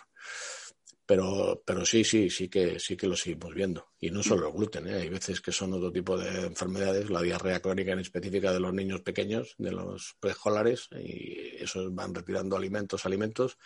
[1.08, 3.90] Pero, pero sí, sí, sí que, sí que lo seguimos viendo.
[4.00, 4.96] Y no solo el gluten, ¿eh?
[4.96, 8.74] hay veces que son otro tipo de enfermedades, la diarrea crónica en específica de los
[8.74, 13.58] niños pequeños, de los preescolares, y esos van retirando alimentos, alimentos,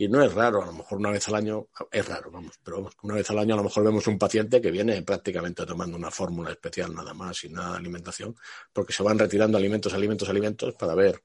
[0.00, 2.88] y no es raro, a lo mejor una vez al año, es raro, vamos, pero
[3.02, 6.10] una vez al año a lo mejor vemos un paciente que viene prácticamente tomando una
[6.10, 8.34] fórmula especial nada más, sin nada de alimentación,
[8.72, 11.22] porque se van retirando alimentos, alimentos, alimentos para ver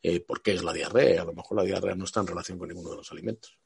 [0.00, 1.22] eh, por qué es la diarrea.
[1.22, 3.58] A lo mejor la diarrea no está en relación con ninguno de los alimentos.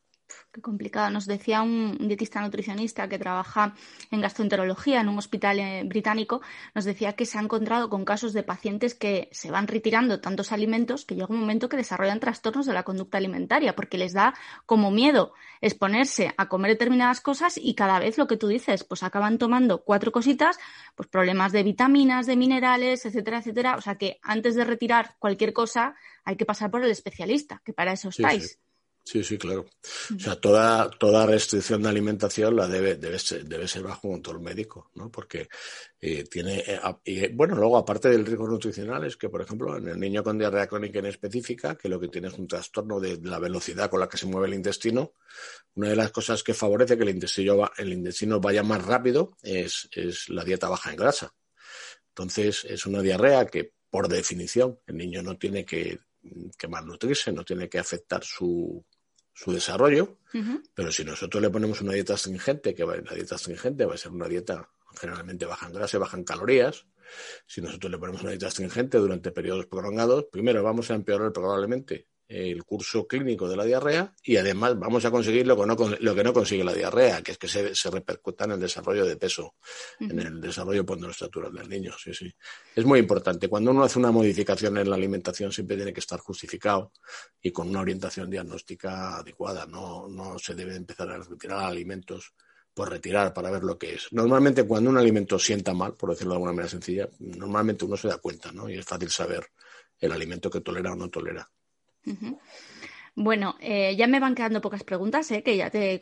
[0.52, 1.10] Qué complicado.
[1.10, 3.74] Nos decía un dietista nutricionista que trabaja
[4.10, 6.40] en gastroenterología en un hospital eh, británico,
[6.74, 10.52] nos decía que se ha encontrado con casos de pacientes que se van retirando tantos
[10.52, 14.34] alimentos que llega un momento que desarrollan trastornos de la conducta alimentaria porque les da
[14.64, 19.02] como miedo exponerse a comer determinadas cosas y cada vez lo que tú dices, pues
[19.02, 20.58] acaban tomando cuatro cositas,
[20.94, 23.76] pues problemas de vitaminas, de minerales, etcétera, etcétera.
[23.76, 27.72] O sea que antes de retirar cualquier cosa hay que pasar por el especialista, que
[27.72, 28.42] para eso estáis.
[28.42, 28.65] Sí, sí,
[29.38, 29.66] claro.
[30.14, 34.40] O sea, toda, toda restricción de alimentación la debe, debe, ser, debe ser bajo control
[34.40, 35.10] médico, ¿no?
[35.10, 35.48] Porque
[36.00, 39.88] eh, tiene, eh, y, bueno, luego aparte del riesgo nutricional es que, por ejemplo, en
[39.88, 43.18] el niño con diarrea crónica en específica, que lo que tiene es un trastorno de
[43.22, 45.12] la velocidad con la que se mueve el intestino,
[45.74, 49.88] una de las cosas que favorece que el intestino, el intestino vaya más rápido es,
[49.92, 51.32] es la dieta baja en grasa.
[52.08, 55.98] Entonces, es una diarrea que, por definición, el niño no tiene que,
[56.58, 58.84] que malnutrirse, no tiene que afectar su,
[59.36, 60.18] su desarrollo,
[60.74, 63.98] pero si nosotros le ponemos una dieta astringente, que va, la dieta astringente va a
[63.98, 66.86] ser una dieta generalmente baja en grasa y baja en calorías,
[67.46, 72.08] si nosotros le ponemos una dieta astringente durante periodos prolongados, primero vamos a empeorar probablemente
[72.28, 76.14] el curso clínico de la diarrea y además vamos a conseguir lo que no, lo
[76.14, 79.16] que no consigue la diarrea, que es que se, se repercuta en el desarrollo de
[79.16, 79.54] peso,
[80.00, 81.92] en el desarrollo ponderoestatural del niño.
[81.98, 82.32] Sí, sí.
[82.74, 83.48] Es muy importante.
[83.48, 86.92] Cuando uno hace una modificación en la alimentación siempre tiene que estar justificado
[87.40, 89.66] y con una orientación diagnóstica adecuada.
[89.66, 92.34] No, no se debe empezar a retirar alimentos
[92.74, 94.08] por retirar para ver lo que es.
[94.12, 98.08] Normalmente cuando un alimento sienta mal, por decirlo de alguna manera sencilla, normalmente uno se
[98.08, 98.68] da cuenta, ¿no?
[98.68, 99.46] Y es fácil saber
[99.98, 101.48] el alimento que tolera o no tolera.
[103.18, 105.98] Bueno, eh, ya me van quedando pocas preguntas, eh, que ya te,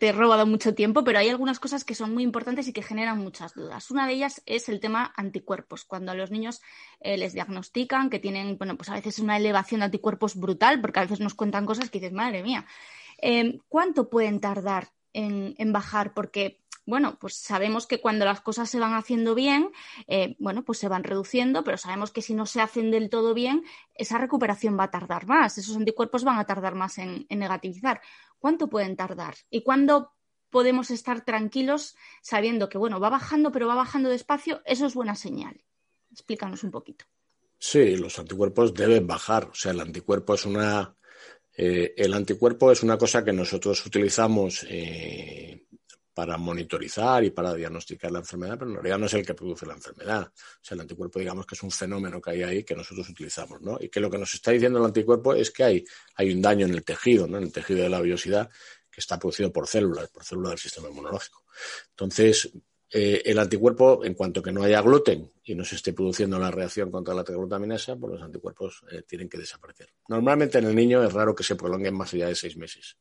[0.00, 3.18] he robado mucho tiempo, pero hay algunas cosas que son muy importantes y que generan
[3.18, 3.90] muchas dudas.
[3.90, 5.84] Una de ellas es el tema anticuerpos.
[5.84, 6.62] Cuando a los niños
[7.00, 11.00] eh, les diagnostican que tienen, bueno, pues a veces una elevación de anticuerpos brutal, porque
[11.00, 12.64] a veces nos cuentan cosas que dices, madre mía,
[13.68, 16.14] ¿cuánto pueden tardar en bajar?
[16.14, 19.70] Porque bueno, pues sabemos que cuando las cosas se van haciendo bien,
[20.08, 23.34] eh, bueno, pues se van reduciendo, pero sabemos que si no se hacen del todo
[23.34, 23.64] bien,
[23.94, 28.00] esa recuperación va a tardar más, esos anticuerpos van a tardar más en, negativizar.
[28.38, 29.34] ¿Cuánto pueden tardar?
[29.50, 30.12] ¿Y cuándo
[30.50, 34.60] podemos estar tranquilos sabiendo que, bueno, va bajando, pero va bajando despacio?
[34.64, 35.62] Eso es buena señal.
[36.10, 37.04] Explícanos un poquito.
[37.58, 39.44] Sí, los anticuerpos deben bajar.
[39.44, 40.96] O sea, el anticuerpo es una.
[41.56, 45.66] Eh, el anticuerpo es una cosa que nosotros utilizamos eh,
[46.14, 49.66] para monitorizar y para diagnosticar la enfermedad, pero en realidad no es el que produce
[49.66, 50.26] la enfermedad.
[50.26, 53.60] O sea, el anticuerpo, digamos que es un fenómeno que hay ahí que nosotros utilizamos,
[53.62, 53.78] ¿no?
[53.80, 55.84] Y que lo que nos está diciendo el anticuerpo es que hay,
[56.16, 57.38] hay un daño en el tejido, ¿no?
[57.38, 58.50] En el tejido de la biosidad
[58.90, 61.44] que está producido por células, por células del sistema inmunológico.
[61.90, 62.52] Entonces,
[62.94, 66.50] eh, el anticuerpo, en cuanto que no haya gluten y no se esté produciendo la
[66.50, 69.88] reacción contra la teglutaminasa, pues los anticuerpos eh, tienen que desaparecer.
[70.08, 72.98] Normalmente en el niño es raro que se prolonguen más allá de seis meses.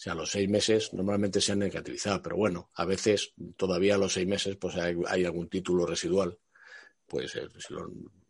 [0.00, 3.98] O sea, los seis meses normalmente se han negativizado, pero bueno, a veces todavía a
[3.98, 6.38] los seis meses pues hay, algún título residual,
[7.06, 7.38] pues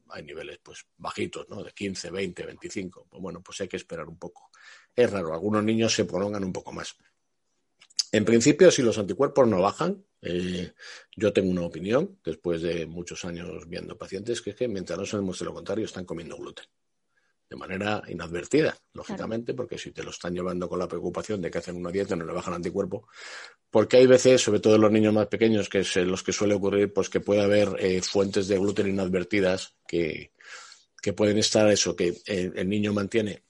[0.08, 1.62] hay niveles pues bajitos, ¿no?
[1.62, 3.06] De 15, 20, 25.
[3.08, 4.50] Pues bueno, pues hay que esperar un poco.
[4.96, 6.96] Es raro, algunos niños se prolongan un poco más.
[8.10, 10.72] En principio, si los anticuerpos no bajan, eh,
[11.14, 15.06] yo tengo una opinión, después de muchos años viendo pacientes, que es que mientras no
[15.06, 16.66] se demuestre lo contrario, están comiendo gluten
[17.50, 21.58] de manera inadvertida, lógicamente, porque si te lo están llevando con la preocupación de que
[21.58, 23.08] hacen una dieta no le bajan anticuerpo,
[23.68, 26.54] porque hay veces, sobre todo en los niños más pequeños, que es los que suele
[26.54, 30.32] ocurrir, pues que puede haber eh, fuentes de gluten inadvertidas que,
[31.02, 33.42] que pueden estar eso, que el niño mantiene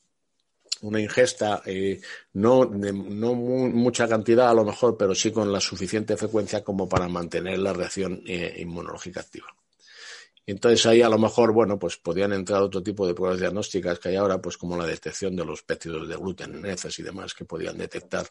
[0.82, 2.00] una ingesta, eh,
[2.34, 6.88] no, de, no mucha cantidad a lo mejor, pero sí con la suficiente frecuencia como
[6.88, 9.54] para mantener la reacción eh, inmunológica activa.
[10.50, 14.10] Entonces ahí a lo mejor, bueno, pues podían entrar otro tipo de pruebas diagnósticas que
[14.10, 17.34] hay ahora, pues como la detección de los péptidos de gluten en heces y demás
[17.34, 18.26] que podían detectar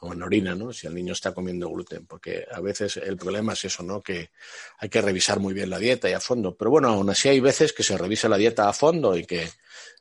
[0.00, 0.72] o en orina, ¿no?
[0.72, 4.00] Si el niño está comiendo gluten, porque a veces el problema es eso, ¿no?
[4.00, 4.30] Que
[4.78, 6.56] hay que revisar muy bien la dieta y a fondo.
[6.56, 9.50] Pero bueno, aún así hay veces que se revisa la dieta a fondo y que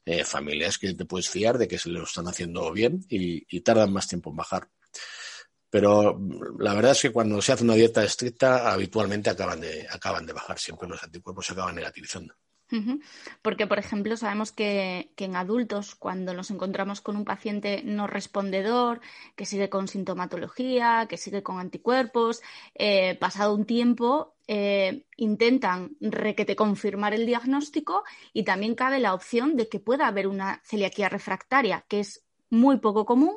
[0.06, 3.62] eh, familias que te puedes fiar de que se lo están haciendo bien y, y
[3.62, 4.70] tardan más tiempo en bajar.
[5.70, 6.20] Pero
[6.58, 10.34] la verdad es que cuando se hace una dieta estricta, habitualmente acaban de, acaban de
[10.34, 12.34] bajar, siempre los anticuerpos se acaban negativizando.
[13.42, 19.02] Porque, por ejemplo, sabemos que, en adultos, cuando nos encontramos con un paciente no respondedor,
[19.36, 22.42] que sigue con sintomatología, que sigue con anticuerpos,
[22.76, 28.04] eh, pasado un tiempo, eh, intentan requete confirmar el diagnóstico
[28.34, 32.78] y también cabe la opción de que pueda haber una celiaquía refractaria, que es muy
[32.78, 33.36] poco común,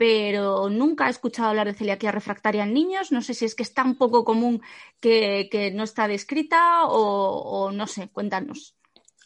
[0.00, 3.12] pero nunca he escuchado hablar de celiaquía refractaria en niños.
[3.12, 4.62] No sé si es que es tan poco común
[4.98, 8.78] que, no está descrita o, no sé, cuéntanos.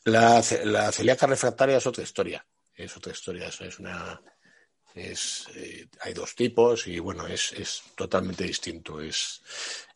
[0.04, 2.44] La, la, refractaria es otra historia.
[2.74, 3.46] Es otra historia.
[3.46, 4.20] es una.
[4.94, 9.00] Es, eh, hay dos tipos y bueno, es, es totalmente distinto.
[9.00, 9.42] Es,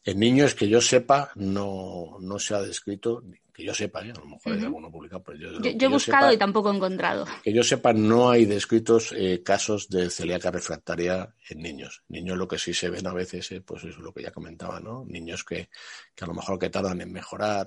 [0.05, 3.22] en niños que yo sepa, no, no se ha descrito
[3.59, 4.12] que yo sepa, ¿eh?
[4.12, 7.26] a lo mejor hay alguno publicado, pero yo, yo, he buscado y tampoco he encontrado.
[7.42, 12.05] Que yo sepa, no hay descritos eh, casos de celíaca refractaria en niños.
[12.07, 14.78] Niños lo que sí se ven a veces, eh, pues es lo que ya comentaba,
[14.78, 15.05] ¿no?
[15.09, 15.70] Niños que,
[16.14, 17.66] que a lo mejor que tardan en mejorar,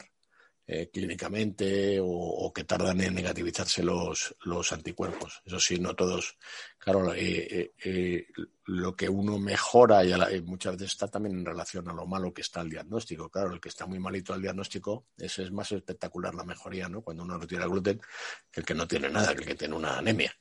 [0.67, 5.41] eh, clínicamente o, que tardan en negativizarse los, los anticuerpos.
[5.45, 6.37] Eso sí, no todos.
[6.77, 8.27] Claro, eh, eh,
[8.65, 12.41] lo que uno mejora y muchas veces está también en relación a lo malo que
[12.41, 13.29] está el diagnóstico.
[13.29, 17.01] Claro, el que está muy malito al diagnóstico, ese es más espectacular la mejoría, ¿no?
[17.01, 17.99] Cuando uno retira gluten,
[18.51, 20.33] que el que no tiene nada, que el que tiene una anemia.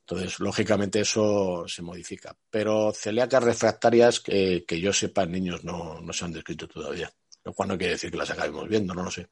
[0.00, 2.36] Entonces, lógicamente eso se modifica.
[2.50, 7.12] Pero celíacas refractarias que, que yo sepa en niños no, no se han descrito todavía.
[7.58, 9.28] Lo no quiere decir que las acabemos viendo, no lo sé.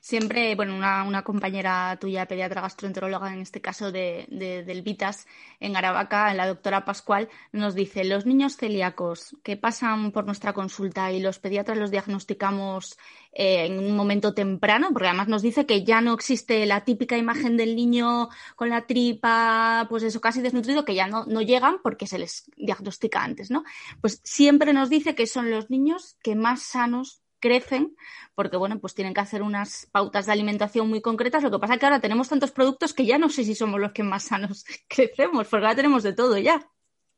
[0.00, 4.26] Siempre, bueno, una, compañera tuya, pediatra gastroenteróloga, en este caso de,
[4.66, 5.26] del Vitas,
[5.60, 11.12] en Aravaca, la doctora Pascual, nos dice, los niños celíacos que pasan por nuestra consulta
[11.12, 12.98] y los pediatras los diagnosticamos
[13.32, 17.16] eh, en un momento temprano, porque además nos dice que ya no existe la típica
[17.16, 21.76] imagen del niño con la tripa, pues eso, casi desnutrido, que ya no, no llegan
[21.82, 23.64] porque se les diagnostica antes, ¿no?
[24.00, 27.96] Pues siempre nos dice que son los niños que más sanos crecen
[28.34, 31.42] porque, bueno, pues tienen que hacer unas pautas de alimentación muy concretas.
[31.42, 33.80] Lo que pasa es que ahora tenemos tantos productos que ya no sé si somos
[33.80, 36.66] los que más sanos crecemos, porque ahora tenemos de todo ya.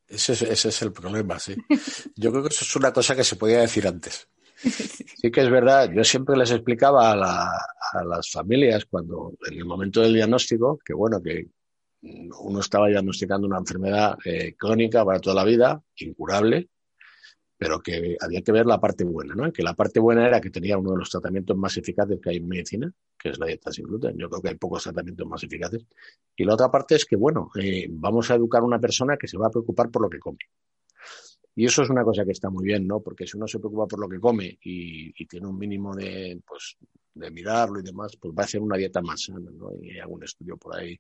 [0.08, 1.56] Ese es, el problema, sí.
[2.16, 4.28] Yo creo que eso es una cosa que se podía decir antes.
[4.56, 10.00] Sí que es verdad, yo siempre les explicaba a, las familias cuando en el momento
[10.00, 11.48] del diagnóstico que bueno, que
[12.02, 16.68] uno estaba diagnosticando una enfermedad eh, crónica para toda la vida, incurable,
[17.62, 19.52] pero que había que ver la parte buena, ¿no?
[19.52, 22.38] Que la parte buena era que tenía uno de los tratamientos más eficaces que hay
[22.38, 24.18] en medicina, que es la dieta sin gluten.
[24.18, 25.86] Yo creo que hay pocos tratamientos más eficaces.
[26.36, 29.28] Y la otra parte es que, bueno, eh, vamos a educar a una persona que
[29.28, 30.38] se va a preocupar por lo que come.
[31.54, 33.00] Y eso es una cosa que está muy bien, ¿no?
[33.00, 36.76] Porque si uno se preocupa por lo que come y, tiene un mínimo de, pues,
[37.14, 39.70] de mirarlo y demás, pues va a ser una dieta más sana, ¿no?
[39.80, 40.98] Y hay algún estudio por ahí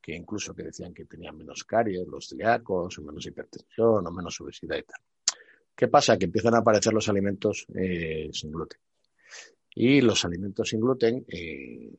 [0.00, 4.40] que incluso que decían que tenían menos caries los celíacos, o menos hipertensión, o menos
[4.40, 5.00] obesidad y tal.
[5.76, 6.16] ¿Qué pasa?
[6.16, 8.80] Que empiezan a aparecer los alimentos eh, sin gluten.
[9.74, 11.92] Y los alimentos sin gluten eh,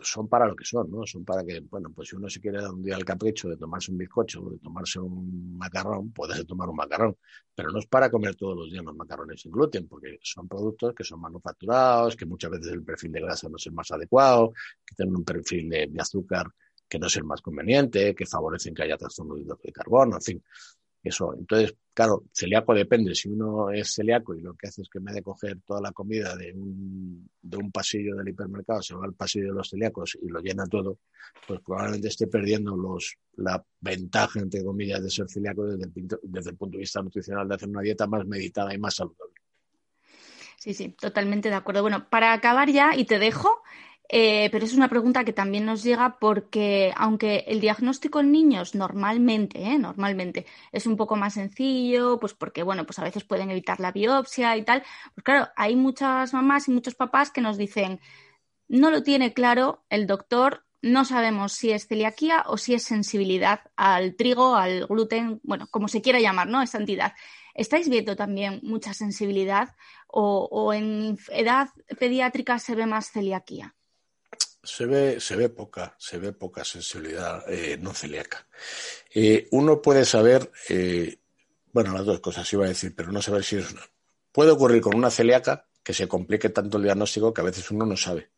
[0.00, 1.06] son para lo que son, ¿no?
[1.06, 3.56] Son para que, bueno, pues si uno se quiere dar un día el capricho de
[3.56, 7.16] tomarse un bizcocho o de tomarse un macarrón, puede tomar un macarrón.
[7.54, 10.92] Pero no es para comer todos los días los macarrones sin gluten, porque son productos
[10.92, 14.52] que son manufacturados, que muchas veces el perfil de grasa no es el más adecuado,
[14.84, 16.46] que tienen un perfil de, azúcar
[16.88, 20.44] que no es el más conveniente, que favorecen que haya trastorno de carbono, en fin.
[21.04, 23.14] Eso, entonces, claro, celíaco depende.
[23.14, 25.92] Si uno es celíaco y lo que hace es que me de coger toda la
[25.92, 30.16] comida de un, de un pasillo del hipermercado, se va al pasillo de los celíacos
[30.22, 31.00] y lo llena todo,
[31.46, 36.50] pues probablemente esté perdiendo los, la ventaja, entre comillas, de ser celíaco desde el, desde
[36.50, 39.34] el punto de vista nutricional, de hacer una dieta más meditada y más saludable.
[40.56, 41.82] Sí, sí, totalmente de acuerdo.
[41.82, 43.62] Bueno, para acabar ya, y te dejo,
[44.08, 48.74] eh, pero es una pregunta que también nos llega porque, aunque el diagnóstico en niños
[48.74, 49.78] normalmente, ¿eh?
[49.78, 53.92] normalmente es un poco más sencillo, pues porque, bueno, pues a veces pueden evitar la
[53.92, 54.82] biopsia y tal,
[55.14, 58.00] pues claro, hay muchas mamás y muchos papás que nos dicen,
[58.68, 63.60] no lo tiene claro el doctor, no sabemos si es celiaquía o si es sensibilidad
[63.74, 66.60] al trigo, al gluten, bueno, como se quiera llamar, ¿no?
[66.60, 67.14] Esa entidad.
[67.54, 69.74] ¿Estáis viendo también mucha sensibilidad
[70.08, 73.74] o, o en edad pediátrica se ve más celiaquía?
[74.64, 78.46] Se ve, se ve poca, se ve poca sensibilidad eh, no celíaca.
[79.14, 81.18] Eh, uno puede saber, eh,
[81.72, 83.82] bueno, las dos cosas iba a decir, pero no saber si es una.
[84.32, 87.86] Puede ocurrir con una celíaca que se complique tanto el diagnóstico que a veces uno
[87.86, 88.30] no sabe.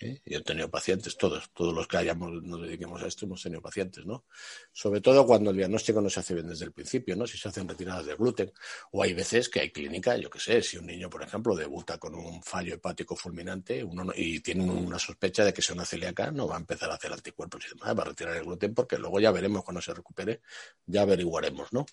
[0.00, 0.20] ¿Eh?
[0.24, 3.60] Yo he tenido pacientes, todos, todos los que hayamos, nos dediquemos a esto, hemos tenido
[3.60, 4.24] pacientes, ¿no?
[4.72, 7.26] Sobre todo cuando el diagnóstico no se hace bien desde el principio, ¿no?
[7.26, 8.52] Si se hacen retiradas de gluten.
[8.92, 11.98] O hay veces que hay clínica, yo qué sé, si un niño, por ejemplo, debuta
[11.98, 16.30] con un fallo hepático fulminante uno y tiene una sospecha de que sea una celíaca,
[16.30, 18.98] no va a empezar a hacer anticuerpos y demás, va a retirar el gluten porque
[18.98, 20.40] luego ya veremos cuando se recupere,
[20.86, 21.86] ya averiguaremos, ¿no?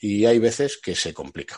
[0.00, 1.56] Y hay veces que se complica.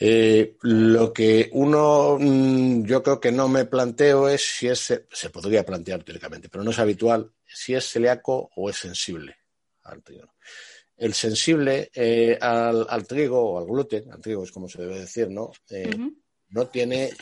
[0.00, 5.30] Eh, lo que uno, mm, yo creo que no me planteo es si es, se
[5.30, 9.36] podría plantear teóricamente, pero no es habitual, si es celíaco o es sensible
[9.82, 10.34] al trigo.
[10.96, 15.30] El sensible eh, al, trigo o al gluten, al trigo es como se debe decir,
[15.30, 15.52] ¿no?
[15.70, 15.96] Eh,
[16.50, 17.12] no tiene,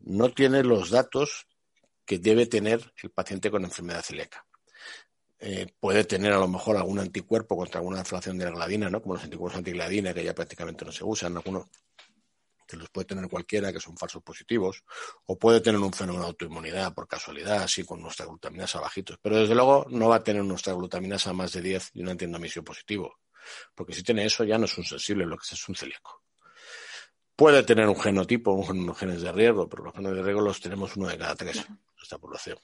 [0.00, 1.46] no tiene los datos
[2.04, 4.44] que debe tener el paciente con enfermedad celíaca.
[5.44, 9.02] Eh, puede tener a lo mejor algún anticuerpo contra alguna inflación de la gladina, ¿no?
[9.02, 11.66] Como los anticuerpos antigladina que ya prácticamente no se usan, algunos
[12.64, 14.84] que los puede tener cualquiera, que son falsos positivos,
[15.26, 19.36] o puede tener un fenómeno de autoinmunidad por casualidad, así con nuestra glutaminasa bajitos, pero
[19.36, 23.18] desde luego no va a tener nuestra glutaminasa más de 10 y un antiendomisio positivo,
[23.74, 26.22] porque si tiene eso ya no es un sensible, lo que es un celíaco.
[27.34, 30.96] Puede tener un genotipo, unos genes de riesgo, pero los genes de riesgo los tenemos
[30.96, 32.58] uno de cada tres en esta población.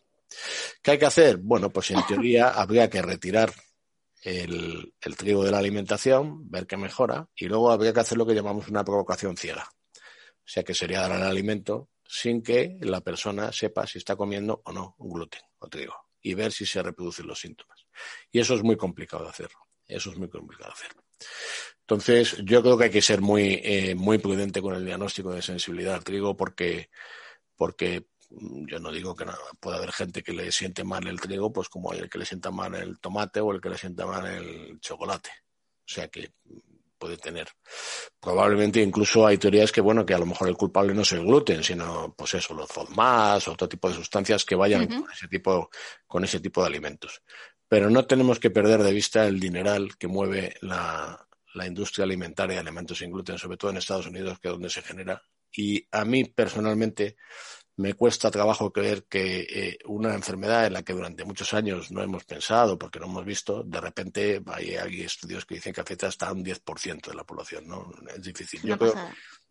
[0.82, 1.38] ¿Qué hay que hacer?
[1.38, 3.52] Bueno, pues en teoría habría que retirar
[4.22, 8.34] el, trigo de la alimentación, ver qué mejora, y luego habría que hacer lo que
[8.34, 9.68] llamamos una provocación ciega.
[9.94, 14.62] O sea, que sería dar el alimento sin que la persona sepa si está comiendo
[14.64, 17.86] o no gluten o trigo y ver si se reproducen los síntomas.
[18.32, 19.50] Y eso es muy complicado de hacer.
[19.86, 20.96] Eso es muy complicado de hacer.
[21.80, 25.42] Entonces, yo creo que hay que ser muy, eh, muy prudente con el diagnóstico de
[25.42, 26.90] sensibilidad al trigo porque,
[27.56, 31.52] porque yo no digo que no, puede haber gente que le siente mal el trigo,
[31.52, 34.06] pues como hay el que le sienta mal el tomate o el que le sienta
[34.06, 35.30] mal el chocolate.
[35.30, 36.32] O sea que
[36.98, 37.48] puede tener.
[38.20, 41.24] Probablemente incluso hay teorías que, bueno, que a lo mejor el culpable no es el
[41.24, 45.28] gluten, sino, pues eso, los FODMAS o otro tipo de sustancias que vayan con, ese
[45.28, 45.70] tipo,
[46.06, 47.22] con ese tipo de alimentos.
[47.68, 52.56] Pero no tenemos que perder de vista el dineral que mueve la, la industria alimentaria
[52.56, 55.22] de alimentos sin gluten, sobre todo en Estados Unidos, que es donde se genera.
[55.52, 57.16] Y a mí personalmente
[57.78, 62.02] me cuesta trabajo creer que eh, una enfermedad en la que durante muchos años no
[62.02, 66.08] hemos pensado porque no hemos visto, de repente hay, hay estudios que dicen que afecta
[66.08, 67.88] hasta un 10% de la población, ¿no?
[68.12, 68.62] Es difícil.
[68.62, 68.94] Yo creo,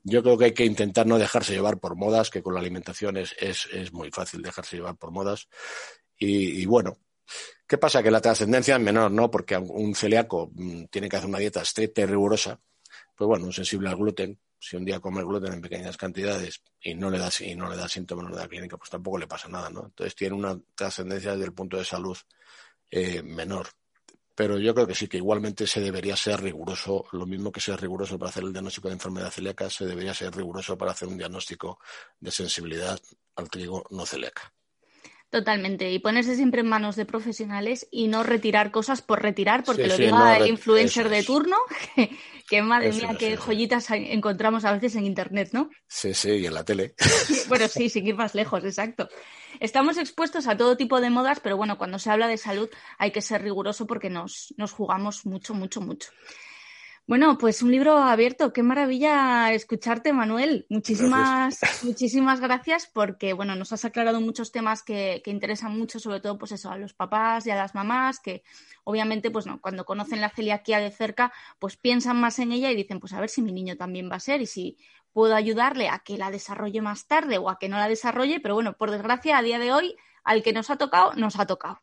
[0.04, 3.16] yo creo, que hay que intentar no dejarse llevar por modas, que con la alimentación
[3.16, 5.48] es, es, es muy fácil dejarse llevar por modas.
[6.18, 6.98] Y, y bueno,
[7.66, 8.04] ¿qué pasa?
[8.04, 9.32] Que la trascendencia es menor, ¿no?
[9.32, 12.60] Porque un celíaco mm, tiene que hacer una dieta estricta y rigurosa,
[13.18, 16.94] pues bueno, un sensible al gluten, si un día come gluten en pequeñas cantidades y
[16.94, 19.48] no le da, y no le da síntomas, le da clínica, pues tampoco le pasa
[19.50, 19.86] nada, ¿no?
[19.86, 22.18] Entonces tiene una trascendencia desde el punto de salud
[22.92, 23.68] eh, menor.
[24.36, 27.82] Pero yo creo que sí, que igualmente se debería ser riguroso, lo mismo que ser
[27.82, 31.18] riguroso para hacer el diagnóstico de enfermedad celíaca, se debería ser riguroso para hacer un
[31.18, 31.80] diagnóstico
[32.20, 33.00] de sensibilidad
[33.36, 34.54] al trigo no celíaca.
[35.30, 35.92] Totalmente.
[35.92, 39.98] Y ponerse siempre en manos de profesionales y no retirar cosas por retirar, porque lo
[39.98, 41.58] diga el influencer de turno,
[42.50, 45.70] que, madre mía, qué joyitas encontramos a veces en internet, ¿no?
[45.88, 46.96] Sí, sí, y en la tele.
[47.50, 49.10] bueno, sí, sin ir más lejos, exacto.
[49.60, 53.12] Estamos expuestos a todo tipo de modas, pero bueno, cuando se habla de salud hay
[53.12, 56.12] que ser riguroso porque nos, nos jugamos mucho, mucho, mucho.
[57.08, 58.52] Bueno, pues un libro abierto.
[58.52, 60.66] Qué maravilla escucharte, Manuel.
[60.70, 61.84] Muchísimas, gracias.
[61.86, 66.38] muchísimas gracias porque, bueno, nos has aclarado muchos temas que, que, interesan mucho, sobre todo,
[66.38, 68.44] pues eso, a los papás y a las mamás, que
[68.84, 72.76] obviamente, pues no, cuando conocen la celiaquía de cerca, pues piensan más en ella y
[72.76, 74.78] dicen, pues a ver si mi niño también va a ser y si
[75.14, 78.56] puedo ayudarle a que la desarrolle más tarde o a que no la desarrolle, pero
[78.56, 79.96] bueno, por desgracia, a día de hoy,
[80.26, 81.80] al que nos ha tocado, nos ha tocado.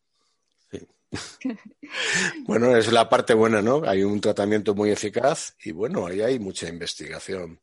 [2.47, 3.83] bueno, es la parte buena, ¿no?
[3.85, 7.61] Hay un tratamiento muy eficaz y bueno, ahí hay mucha investigación.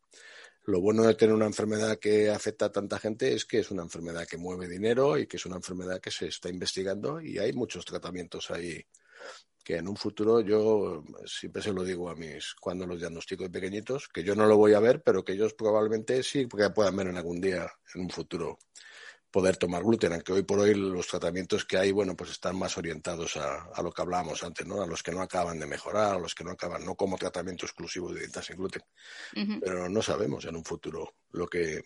[0.64, 3.82] Lo bueno de tener una enfermedad que afecta a tanta gente es que es una
[3.82, 7.52] enfermedad que mueve dinero y que es una enfermedad que se está investigando y hay
[7.52, 8.84] muchos tratamientos ahí
[9.64, 13.50] que en un futuro yo siempre se lo digo a mis cuando los diagnostico de
[13.50, 16.96] pequeñitos que yo no lo voy a ver pero que ellos probablemente sí porque puedan
[16.96, 18.58] ver en algún día en un futuro
[19.32, 22.76] poder tomar gluten, aunque hoy por hoy los tratamientos que hay, bueno, pues están más
[22.76, 24.82] orientados a, lo que hablábamos antes, ¿no?
[24.82, 27.64] A los que no acaban de mejorar, a los que no acaban, no como tratamiento
[27.64, 28.82] exclusivo de dieta sin gluten.
[29.32, 31.82] Pero no sabemos en un futuro lo que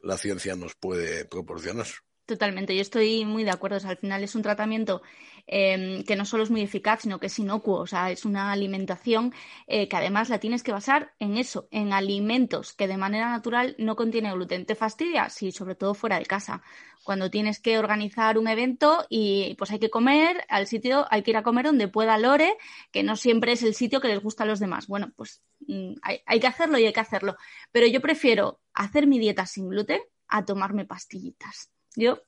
[0.00, 1.86] la ciencia nos puede proporcionar.
[2.24, 3.88] Totalmente, yo estoy muy de acuerdo.
[3.88, 5.00] al final es un tratamiento
[5.46, 7.80] em, que no solo es muy eficaz, sino que es inocuo.
[7.80, 9.32] O sea, es una alimentación
[9.66, 13.74] eh, que además la tienes que basar en eso, en alimentos que de manera natural
[13.78, 14.66] no contienen gluten.
[14.66, 15.28] ¿Te fastidia?
[15.30, 16.62] Sí, sobre todo fuera de casa.
[17.04, 21.30] Cuando tienes que organizar un evento y pues hay que comer al sitio, hay que
[21.30, 22.56] ir a comer donde pueda Lore,
[22.90, 24.88] que no siempre es el sitio que les gusta a los demás.
[24.88, 27.36] Bueno, pues mm, hay que hacerlo y hay que hacerlo.
[27.70, 31.70] Pero yo prefiero hacer mi dieta sin gluten a tomarme pastillitas.
[31.96, 32.22] Yo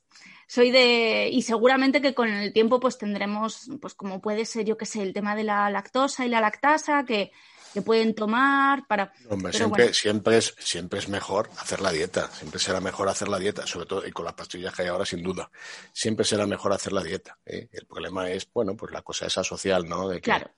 [0.49, 4.79] soy de, y seguramente que con el tiempo pues tendremos, pues como puede ser, yo
[4.79, 7.31] qué sé, el tema de la lactosa y la lactasa, que,
[7.75, 9.13] que pueden tomar para...
[9.29, 13.39] Hombre, siempre, siempre, es, siempre es mejor hacer la dieta, siempre será mejor hacer la
[13.39, 15.51] dieta, sobre todo y con las pastillas que hay ahora, sin duda,
[15.93, 17.39] siempre será mejor hacer la dieta.
[17.45, 17.69] ¿eh?
[17.71, 20.09] El problema es, bueno, pues la cosa esa social, ¿no?
[20.09, 20.51] De claro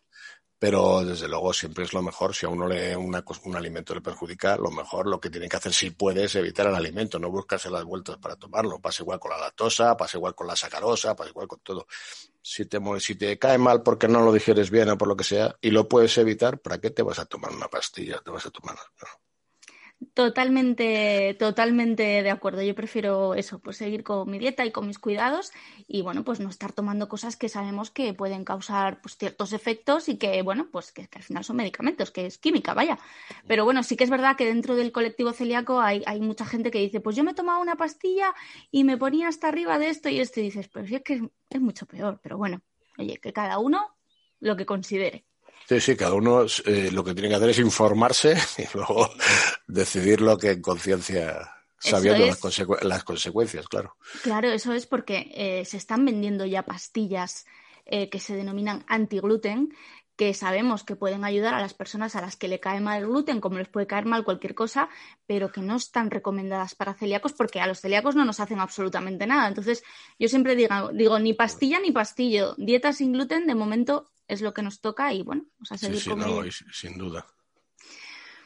[0.61, 2.35] pero desde luego siempre es lo mejor.
[2.35, 5.73] Si a uno le un alimento le perjudica, lo mejor lo que tiene que hacer
[5.73, 8.79] si puede es evitar el alimento, no buscarse las vueltas para tomarlo.
[8.79, 11.87] Pasa igual con la lactosa, pasa igual con la sacarosa, pasa igual con todo.
[12.43, 15.25] Si te, si te cae mal porque no lo digieres bien o por lo que
[15.25, 18.21] sea y lo puedes evitar, ¿para qué te vas a tomar una pastilla?
[18.23, 18.77] Te vas a tomar.
[20.15, 22.63] Totalmente, totalmente de acuerdo.
[22.63, 25.53] Yo prefiero eso, pues seguir con mi dieta y con mis cuidados
[25.87, 30.09] y bueno, pues no estar tomando cosas que sabemos que pueden causar pues, ciertos efectos
[30.09, 32.99] y que, bueno, pues que, al final son medicamentos, que es química, vaya.
[33.47, 36.71] Pero bueno, sí que es verdad que dentro del colectivo celíaco hay, hay mucha gente
[36.71, 38.35] que dice, pues yo me tomaba una pastilla
[38.71, 41.31] y me ponía hasta arriba de esto y esto y dices, pero sí es que
[41.51, 42.21] es mucho peor.
[42.23, 42.63] Pero bueno,
[42.97, 43.87] oye, que cada uno
[44.41, 45.27] lo que considere.
[45.71, 49.09] Sí, sí, cada uno eh, lo que tiene que hacer es informarse y luego
[49.69, 51.49] decidir lo que en conciencia,
[51.79, 53.97] sabiendo las, consecuencias, claro.
[54.25, 57.47] Claro, eso es porque eh, se están vendiendo ya pastillas
[57.87, 59.73] eh, que se denominan antigluten,
[60.21, 63.09] que sabemos que pueden ayudar a las personas a las que le cae mal el
[63.09, 64.91] gluten, como les puede caer mal cualquier cosa,
[65.27, 69.27] pero que no están recomendadas para celíacos porque a los celíacos no nos hacen absolutamente
[69.27, 69.49] nada.
[69.49, 69.83] Entonces,
[70.19, 72.55] yo siempre digo, digo ni pastilla ni pastillo.
[72.59, 75.99] Dieta sin gluten, de momento es lo que nos toca y bueno, vamos a seguir
[75.99, 76.11] sí,
[76.51, 77.25] sí, sin duda.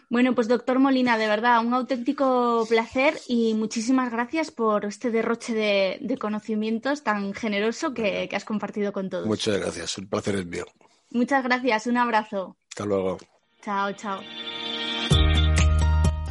[0.09, 5.55] Bueno, pues doctor Molina, de verdad, un auténtico placer y muchísimas gracias por este derroche
[5.55, 9.27] de, conocimientos tan generoso que, que, has compartido con todos.
[9.27, 10.67] Muchas gracias, el placer es mío.
[11.15, 12.57] Muchas gracias, un abrazo.
[12.71, 13.19] Hasta luego.
[13.63, 14.21] Chao, chao.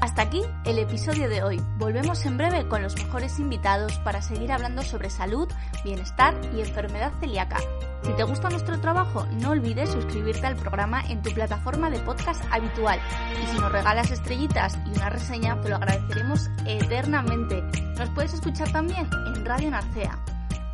[0.01, 1.61] Hasta aquí el episodio de hoy.
[1.77, 5.47] Volvemos en breve con los mejores invitados para seguir hablando sobre salud,
[5.85, 7.59] bienestar y enfermedad celíaca.
[8.03, 12.43] Si te gusta nuestro trabajo, no olvides suscribirte al programa en tu plataforma de podcast
[12.51, 12.99] habitual.
[13.41, 17.61] Y si nos regalas estrellitas y una reseña, te lo agradeceremos eternamente.
[17.97, 20.19] Nos puedes escuchar también en Radio Narcea.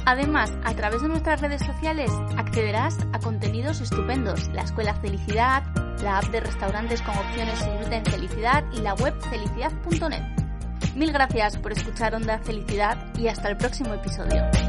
[0.06, 5.64] Además, a través de nuestras redes sociales accederás a contenidos estupendos, la Escuela Felicidad,
[6.02, 10.24] la app de restaurantes con opciones sin gluten Felicidad y la web felicidad.net.
[10.95, 14.69] Mil gracias por escuchar Onda Felicidad y hasta el próximo episodio.